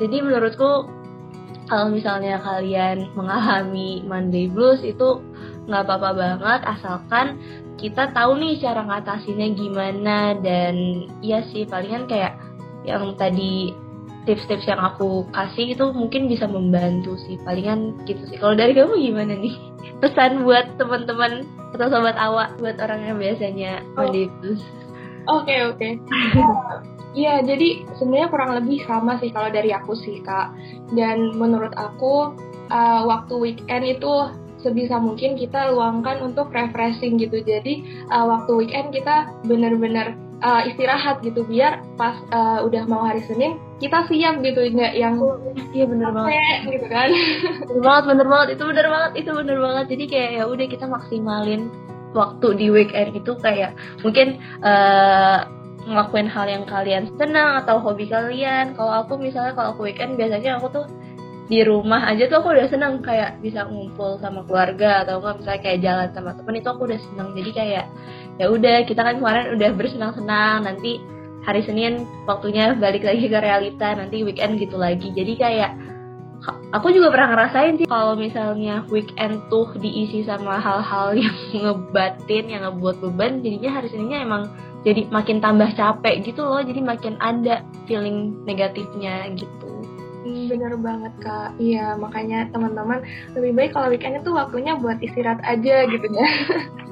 Jadi 0.00 0.24
menurutku 0.24 0.88
kalau 1.70 1.86
misalnya 1.94 2.42
kalian 2.42 3.06
mengalami 3.18 4.02
Monday 4.04 4.50
blues 4.50 4.82
itu 4.82 5.22
nggak 5.68 5.82
apa-apa 5.86 6.10
banget 6.16 6.60
asalkan 6.64 7.26
kita 7.80 8.12
tahu 8.12 8.36
nih 8.36 8.60
cara 8.60 8.84
ngatasinnya 8.84 9.48
gimana 9.56 10.36
dan 10.40 11.06
iya 11.24 11.44
sih 11.48 11.64
palingan 11.64 12.04
kayak 12.08 12.36
yang 12.84 13.16
tadi 13.16 13.72
tips-tips 14.28 14.68
yang 14.68 14.80
aku 14.80 15.24
kasih 15.32 15.72
itu 15.72 15.84
mungkin 15.96 16.28
bisa 16.28 16.44
membantu 16.44 17.16
sih 17.24 17.40
palingan 17.40 17.96
gitu 18.04 18.20
sih 18.28 18.36
kalau 18.36 18.52
dari 18.52 18.76
kamu 18.76 19.00
gimana 19.00 19.32
nih 19.36 19.56
pesan 20.04 20.44
buat 20.44 20.76
teman-teman 20.76 21.48
atau 21.72 21.88
sobat 21.88 22.16
awak 22.20 22.52
buat 22.60 22.76
orang 22.80 23.00
yang 23.08 23.16
biasanya 23.16 23.80
oh. 23.96 24.12
Oke 25.28 25.52
oke. 25.68 25.76
Okay. 25.76 25.92
Iya, 27.10 27.42
jadi 27.42 27.90
sebenarnya 27.98 28.30
kurang 28.30 28.54
lebih 28.54 28.86
sama 28.86 29.18
sih 29.18 29.34
kalau 29.34 29.50
dari 29.50 29.74
aku 29.74 29.98
sih 29.98 30.22
kak. 30.22 30.54
Dan 30.94 31.34
menurut 31.34 31.74
aku 31.74 32.38
uh, 32.70 33.02
waktu 33.02 33.34
weekend 33.34 33.82
itu 33.98 34.30
sebisa 34.60 35.00
mungkin 35.00 35.36
kita 35.36 35.72
luangkan 35.72 36.20
untuk 36.24 36.52
refreshing 36.52 37.16
gitu. 37.20 37.40
Jadi 37.40 38.06
uh, 38.08 38.24
waktu 38.28 38.52
weekend 38.56 38.92
kita 38.92 39.28
bener-bener 39.44 40.16
uh, 40.44 40.62
istirahat 40.64 41.20
gitu 41.24 41.44
biar 41.44 41.84
pas 41.96 42.16
uh, 42.32 42.64
udah 42.64 42.84
mau 42.88 43.04
hari 43.04 43.24
Senin 43.24 43.60
kita 43.80 44.04
siap 44.08 44.40
gitu. 44.44 44.60
Nggak 44.60 44.92
yang 44.96 45.16
iya 45.72 45.84
bener 45.88 46.10
banget. 46.12 46.32
gitu 46.68 46.86
kan. 46.88 47.08
Bener 47.68 47.82
banget 47.82 48.04
bener 48.12 48.26
banget. 48.28 48.48
Itu 48.56 48.62
bener 48.68 48.86
banget 48.88 49.12
itu 49.16 49.30
bener 49.32 49.58
banget. 49.58 49.84
Jadi 49.92 50.04
kayak 50.08 50.30
ya 50.36 50.44
udah 50.48 50.66
kita 50.68 50.84
maksimalin 50.88 51.62
waktu 52.10 52.48
di 52.58 52.66
weekend 52.74 53.14
itu 53.14 53.32
kayak 53.38 53.72
mungkin 54.02 54.42
uh, 54.66 55.46
ngelakuin 55.86 56.28
hal 56.28 56.46
yang 56.46 56.64
kalian 56.68 57.08
senang 57.16 57.64
atau 57.64 57.80
hobi 57.80 58.06
kalian. 58.10 58.76
Kalau 58.76 58.92
aku 59.00 59.16
misalnya 59.16 59.56
kalau 59.56 59.72
aku 59.72 59.88
weekend 59.88 60.20
biasanya 60.20 60.60
aku 60.60 60.68
tuh 60.68 60.84
di 61.50 61.66
rumah 61.66 62.06
aja 62.06 62.30
tuh 62.30 62.38
aku 62.40 62.54
udah 62.54 62.70
seneng 62.70 63.02
kayak 63.02 63.42
bisa 63.42 63.66
ngumpul 63.66 64.22
sama 64.22 64.46
keluarga 64.46 65.02
atau 65.02 65.18
enggak 65.18 65.42
misalnya 65.42 65.62
kayak 65.66 65.78
jalan 65.82 66.08
sama 66.14 66.30
temen 66.38 66.54
itu 66.62 66.68
aku 66.70 66.82
udah 66.86 67.00
seneng 67.10 67.28
jadi 67.34 67.50
kayak 67.50 67.84
ya 68.38 68.46
udah 68.46 68.76
kita 68.86 69.00
kan 69.02 69.18
kemarin 69.18 69.58
udah 69.58 69.70
bersenang-senang 69.74 70.58
nanti 70.62 71.02
hari 71.44 71.64
Senin 71.64 72.04
waktunya 72.28 72.76
balik 72.76 73.04
lagi 73.04 73.26
ke 73.28 73.38
realita 73.40 73.96
nanti 73.96 74.20
weekend 74.20 74.60
gitu 74.60 74.76
lagi. 74.76 75.08
Jadi 75.12 75.32
kayak 75.40 75.72
aku 76.72 76.92
juga 76.92 77.12
pernah 77.12 77.36
ngerasain 77.36 77.74
sih 77.80 77.86
kalau 77.88 78.16
misalnya 78.16 78.84
weekend 78.88 79.40
tuh 79.52 79.68
diisi 79.76 80.24
sama 80.24 80.56
hal-hal 80.60 81.16
yang 81.20 81.36
ngebatin 81.52 82.44
yang 82.48 82.62
ngebuat 82.68 82.96
beban 83.04 83.44
jadinya 83.44 83.70
hari 83.80 83.88
Seninnya 83.92 84.24
emang 84.24 84.42
jadi 84.80 85.04
makin 85.12 85.44
tambah 85.44 85.68
capek 85.76 86.24
gitu 86.24 86.40
loh 86.40 86.64
jadi 86.64 86.80
makin 86.80 87.20
ada 87.20 87.60
feeling 87.84 88.32
negatifnya 88.48 89.28
gitu 89.36 89.79
bener 90.24 90.76
banget 90.76 91.12
kak, 91.24 91.56
iya 91.56 91.96
makanya 91.96 92.48
teman-teman 92.52 93.00
lebih 93.32 93.52
baik 93.56 93.70
kalau 93.72 93.88
weekend 93.88 94.20
itu 94.20 94.30
waktunya 94.32 94.76
buat 94.76 95.00
istirahat 95.00 95.40
aja 95.48 95.88
gitu 95.88 96.06
ya. 96.12 96.28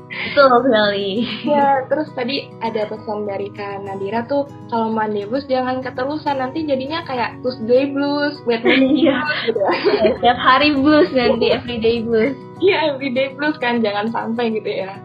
Betul 0.09 0.65
sekali. 0.65 1.29
Ya, 1.45 1.85
terus 1.93 2.09
tadi 2.17 2.49
ada 2.65 2.89
pesan 2.89 3.29
dari 3.29 3.53
Kak 3.53 3.85
Nadira 3.85 4.25
tuh 4.25 4.49
kalau 4.73 4.89
Monday 4.89 5.29
blues 5.29 5.45
jangan 5.47 5.85
keterusan 5.85 6.41
nanti 6.41 6.65
jadinya 6.65 7.05
kayak 7.05 7.37
Tuesday 7.45 7.93
blues, 7.93 8.41
Wednesday 8.49 9.05
iya. 9.05 9.21
blues 9.21 9.41
gitu. 9.45 9.61
Ya, 9.61 9.73
setiap 10.17 10.39
hari 10.41 10.71
blues 10.81 11.13
nanti 11.13 11.53
everyday 11.53 12.01
blues. 12.01 12.33
Iya, 12.65 12.97
everyday 12.97 13.37
blues 13.37 13.57
kan 13.61 13.85
jangan 13.85 14.09
sampai 14.09 14.57
gitu 14.57 14.89
ya. 14.89 14.97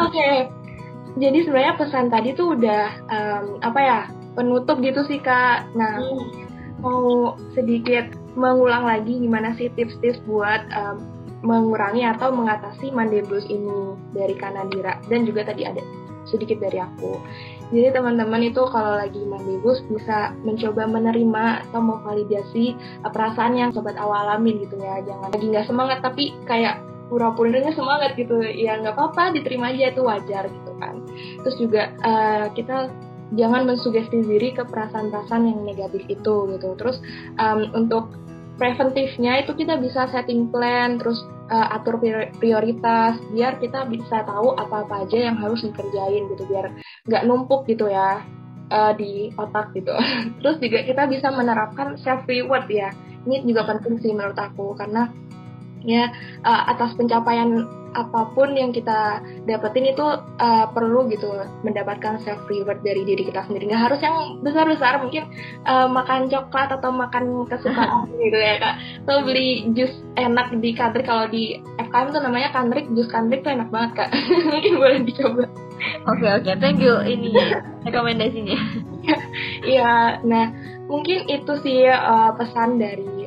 Oke. 0.00 0.16
Okay. 0.16 0.34
Jadi 1.20 1.38
sebenarnya 1.44 1.74
pesan 1.76 2.08
tadi 2.08 2.32
tuh 2.32 2.56
udah 2.56 2.84
um, 3.12 3.44
apa 3.60 3.80
ya? 3.82 4.00
penutup 4.30 4.78
gitu 4.78 5.02
sih 5.10 5.18
Kak. 5.18 5.74
Nah, 5.74 5.98
hmm 5.98 6.49
mau 6.80 7.36
sedikit 7.52 8.10
mengulang 8.34 8.88
lagi 8.88 9.20
gimana 9.20 9.52
sih 9.56 9.68
tips-tips 9.76 10.22
buat 10.24 10.64
um, 10.72 10.96
mengurangi 11.40 12.04
atau 12.04 12.32
mengatasi 12.32 12.92
Monday 12.92 13.24
Blues 13.24 13.48
ini 13.48 13.96
dari 14.12 14.36
Kanadira 14.36 15.00
dan 15.08 15.24
juga 15.24 15.48
tadi 15.48 15.64
ada 15.64 15.80
sedikit 16.28 16.60
dari 16.60 16.78
aku. 16.78 17.16
Jadi 17.70 17.94
teman-teman 17.94 18.44
itu 18.44 18.60
kalau 18.68 18.98
lagi 18.98 19.22
Monday 19.24 19.56
Blues 19.62 19.80
bisa 19.88 20.36
mencoba 20.42 20.84
menerima 20.90 21.70
atau 21.70 21.80
memvalidasi 21.80 22.76
perasaan 23.08 23.56
yang 23.56 23.70
sobat 23.72 23.96
awal 23.96 24.28
alamin 24.28 24.60
gitu 24.62 24.76
ya. 24.78 25.00
Jangan 25.06 25.30
lagi 25.32 25.46
nggak 25.48 25.66
semangat 25.66 25.98
tapi 26.04 26.36
kayak 26.44 26.82
pura-puranya 27.08 27.72
semangat 27.72 28.14
gitu. 28.20 28.42
Ya 28.42 28.78
nggak 28.78 28.94
apa-apa, 28.94 29.34
diterima 29.34 29.72
aja 29.72 29.90
itu 29.90 30.02
wajar 30.04 30.44
gitu 30.50 30.72
kan. 30.78 31.02
Terus 31.46 31.56
juga 31.56 31.82
uh, 32.04 32.46
kita 32.52 32.90
jangan 33.34 33.66
mensugesti 33.66 34.22
diri 34.26 34.50
ke 34.54 34.66
perasaan-perasaan 34.66 35.44
yang 35.46 35.60
negatif 35.62 36.02
itu 36.10 36.50
gitu. 36.56 36.68
Terus 36.78 36.98
um, 37.38 37.70
untuk 37.74 38.14
preventifnya 38.58 39.40
itu 39.40 39.56
kita 39.56 39.80
bisa 39.80 40.10
setting 40.12 40.52
plan 40.52 41.00
terus 41.00 41.24
uh, 41.48 41.72
atur 41.72 41.96
prioritas 42.36 43.16
biar 43.32 43.56
kita 43.56 43.88
bisa 43.88 44.20
tahu 44.28 44.52
apa-apa 44.52 45.08
aja 45.08 45.30
yang 45.30 45.36
harus 45.38 45.62
dikerjain 45.62 46.28
gitu. 46.34 46.42
Biar 46.50 46.74
nggak 47.06 47.24
numpuk 47.24 47.64
gitu 47.70 47.88
ya 47.88 48.20
uh, 48.70 48.92
di 48.94 49.30
otak 49.34 49.74
gitu. 49.74 49.94
Terus 50.42 50.56
juga 50.58 50.78
kita 50.86 51.02
bisa 51.10 51.28
menerapkan 51.30 51.98
self 52.00 52.26
reward 52.26 52.66
ya. 52.70 52.90
Ini 53.20 53.44
juga 53.44 53.68
penting 53.68 54.00
sih 54.00 54.16
menurut 54.16 54.38
aku 54.38 54.72
karena 54.80 55.12
ya 55.84 56.12
uh, 56.44 56.62
atas 56.70 56.92
pencapaian 56.96 57.66
apa 57.90 58.30
pun 58.34 58.54
yang 58.54 58.70
kita 58.70 59.22
dapetin 59.46 59.90
itu 59.90 60.02
uh, 60.38 60.66
perlu 60.70 61.10
gitu 61.10 61.26
mendapatkan 61.66 62.22
self 62.22 62.46
reward 62.46 62.78
dari 62.86 63.02
diri 63.02 63.26
kita 63.26 63.42
sendiri. 63.46 63.70
Nggak 63.70 63.82
harus 63.90 64.00
yang 64.02 64.16
besar 64.42 64.64
besar 64.70 65.02
mungkin 65.02 65.26
uh, 65.66 65.90
makan 65.90 66.30
coklat 66.30 66.70
atau 66.70 66.90
makan 66.94 67.46
kesukaan 67.50 68.10
gitu 68.22 68.38
ya 68.38 68.62
kak. 68.62 68.74
Atau 69.06 69.26
beli 69.26 69.66
jus 69.74 69.90
enak 70.14 70.54
di 70.58 70.70
country 70.74 71.02
kalau 71.02 71.26
di 71.26 71.58
FKM 71.82 72.14
tuh 72.14 72.22
namanya 72.22 72.54
kantrik 72.54 72.86
jus 72.94 73.10
kantrik 73.10 73.42
tuh 73.42 73.52
enak 73.54 73.68
banget 73.74 74.06
kak. 74.06 74.10
Mungkin 74.54 74.74
boleh 74.78 74.98
dicoba. 75.02 75.44
Oke 76.06 76.22
okay, 76.22 76.30
oke. 76.36 76.44
Okay. 76.46 76.54
thank 76.60 76.78
you 76.78 76.94
ini 77.02 77.34
rekomendasinya. 77.86 78.58
Iya 79.60 80.20
nah 80.24 80.52
mungkin 80.88 81.28
itu 81.28 81.52
sih 81.64 81.88
uh, 81.88 82.32
pesan 82.36 82.80
dari 82.80 83.19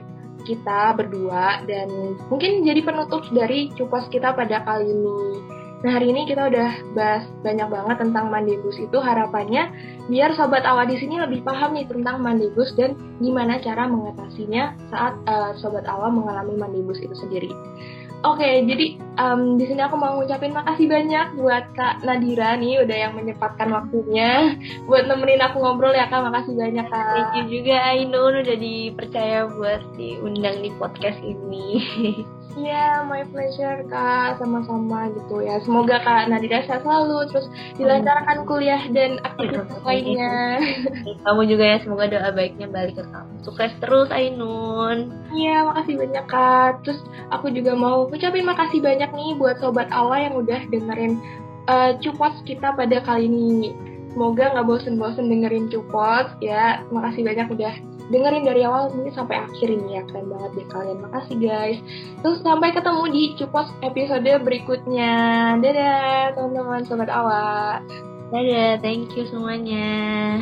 kita 0.44 0.96
berdua 0.96 1.64
dan 1.66 1.90
mungkin 2.28 2.64
jadi 2.64 2.84
penutup 2.84 3.24
dari 3.32 3.72
cupas 3.76 4.08
kita 4.12 4.36
pada 4.36 4.64
kali 4.64 4.92
ini. 4.92 5.20
Nah 5.84 6.00
hari 6.00 6.16
ini 6.16 6.24
kita 6.24 6.48
udah 6.48 6.96
bahas 6.96 7.28
banyak 7.44 7.68
banget 7.68 7.98
tentang 8.00 8.32
mandibus 8.32 8.80
itu 8.80 8.98
harapannya 9.04 9.68
biar 10.08 10.32
sobat 10.32 10.64
awal 10.64 10.88
di 10.88 10.96
sini 10.96 11.20
lebih 11.20 11.44
paham 11.44 11.76
nih 11.76 11.84
tentang 11.92 12.24
mandibus 12.24 12.72
dan 12.80 12.96
gimana 13.20 13.60
cara 13.60 13.92
mengatasinya 13.92 14.80
saat 14.88 15.20
uh, 15.28 15.52
sobat 15.60 15.84
awal 15.84 16.08
mengalami 16.16 16.56
mandibus 16.56 17.04
itu 17.04 17.12
sendiri. 17.20 17.52
Oke, 18.24 18.40
okay, 18.40 18.64
jadi 18.64 18.86
um, 19.20 19.60
di 19.60 19.68
sini 19.68 19.84
aku 19.84 20.00
mau 20.00 20.16
ngucapin 20.16 20.56
makasih 20.56 20.88
banyak 20.88 21.36
buat 21.36 21.76
Kak 21.76 22.08
Nadira 22.08 22.56
nih 22.56 22.80
udah 22.80 22.98
yang 22.98 23.20
menyempatkan 23.20 23.68
waktunya 23.68 24.56
buat 24.88 25.12
nemenin 25.12 25.44
aku 25.44 25.60
ngobrol 25.60 25.92
ya 25.92 26.08
Kak. 26.08 26.24
Makasih 26.32 26.56
banyak 26.56 26.88
Kak. 26.88 27.04
Thank 27.12 27.32
you 27.36 27.44
juga 27.60 27.84
Ainun 27.92 28.48
udah 28.48 28.56
dipercaya 28.56 29.52
buat 29.52 29.84
diundang 30.00 30.64
di 30.64 30.72
podcast 30.80 31.20
ini. 31.20 31.68
Iya, 32.54 33.02
yeah, 33.02 33.08
my 33.10 33.26
pleasure 33.34 33.82
kak, 33.90 34.38
sama-sama 34.38 35.10
gitu 35.10 35.42
ya. 35.42 35.58
Semoga 35.66 35.98
kak 36.06 36.30
Nadira 36.30 36.62
sehat 36.62 36.86
selalu, 36.86 37.26
terus 37.34 37.50
dilancarkan 37.82 38.46
kuliah 38.46 38.84
dan 38.94 39.18
aktivitas 39.26 39.82
lainnya. 39.88 40.62
Kamu 41.26 41.42
juga 41.50 41.64
ya, 41.66 41.78
semoga 41.82 42.06
doa 42.14 42.30
baiknya 42.30 42.70
balik 42.70 43.02
ke 43.02 43.04
kamu. 43.10 43.34
Sukses 43.42 43.74
terus 43.82 44.14
Ainun. 44.14 45.10
Iya, 45.34 45.66
makasih 45.66 45.96
banyak 45.98 46.26
kak. 46.30 46.72
Terus 46.86 47.00
aku 47.34 47.50
juga 47.50 47.74
mau 47.74 48.06
ucapin 48.06 48.46
makasih 48.46 48.86
banyak 48.86 49.10
nih 49.10 49.34
buat 49.34 49.58
sobat 49.58 49.90
Awa 49.90 50.22
yang 50.22 50.38
udah 50.38 50.62
dengerin 50.70 51.18
uh, 51.66 51.98
cupos 52.06 52.38
kita 52.46 52.78
pada 52.78 53.02
kali 53.02 53.26
ini. 53.26 53.74
Semoga 54.14 54.54
nggak 54.54 54.70
bosen-bosen 54.70 55.26
dengerin 55.26 55.74
cupos 55.74 56.30
ya. 56.38 56.86
Makasih 56.94 57.26
banyak 57.26 57.50
udah 57.50 57.74
dengerin 58.12 58.44
dari 58.44 58.68
awal 58.68 58.92
ini 58.92 59.14
sampai 59.16 59.44
akhir 59.46 59.68
ini 59.70 60.00
ya 60.00 60.04
keren 60.10 60.28
banget 60.28 60.52
deh 60.58 60.68
kalian. 60.72 61.00
Makasih 61.06 61.38
guys. 61.40 61.80
Terus 62.26 62.40
sampai 62.44 62.76
ketemu 62.76 63.04
di 63.12 63.24
cupos 63.40 63.70
episode 63.86 64.32
berikutnya. 64.44 65.14
Dadah 65.62 66.36
teman-teman. 66.36 66.84
Sobat 66.84 67.08
awak 67.08 67.86
dadah 68.34 68.82
thank 68.82 69.14
you 69.14 69.30
semuanya 69.30 70.42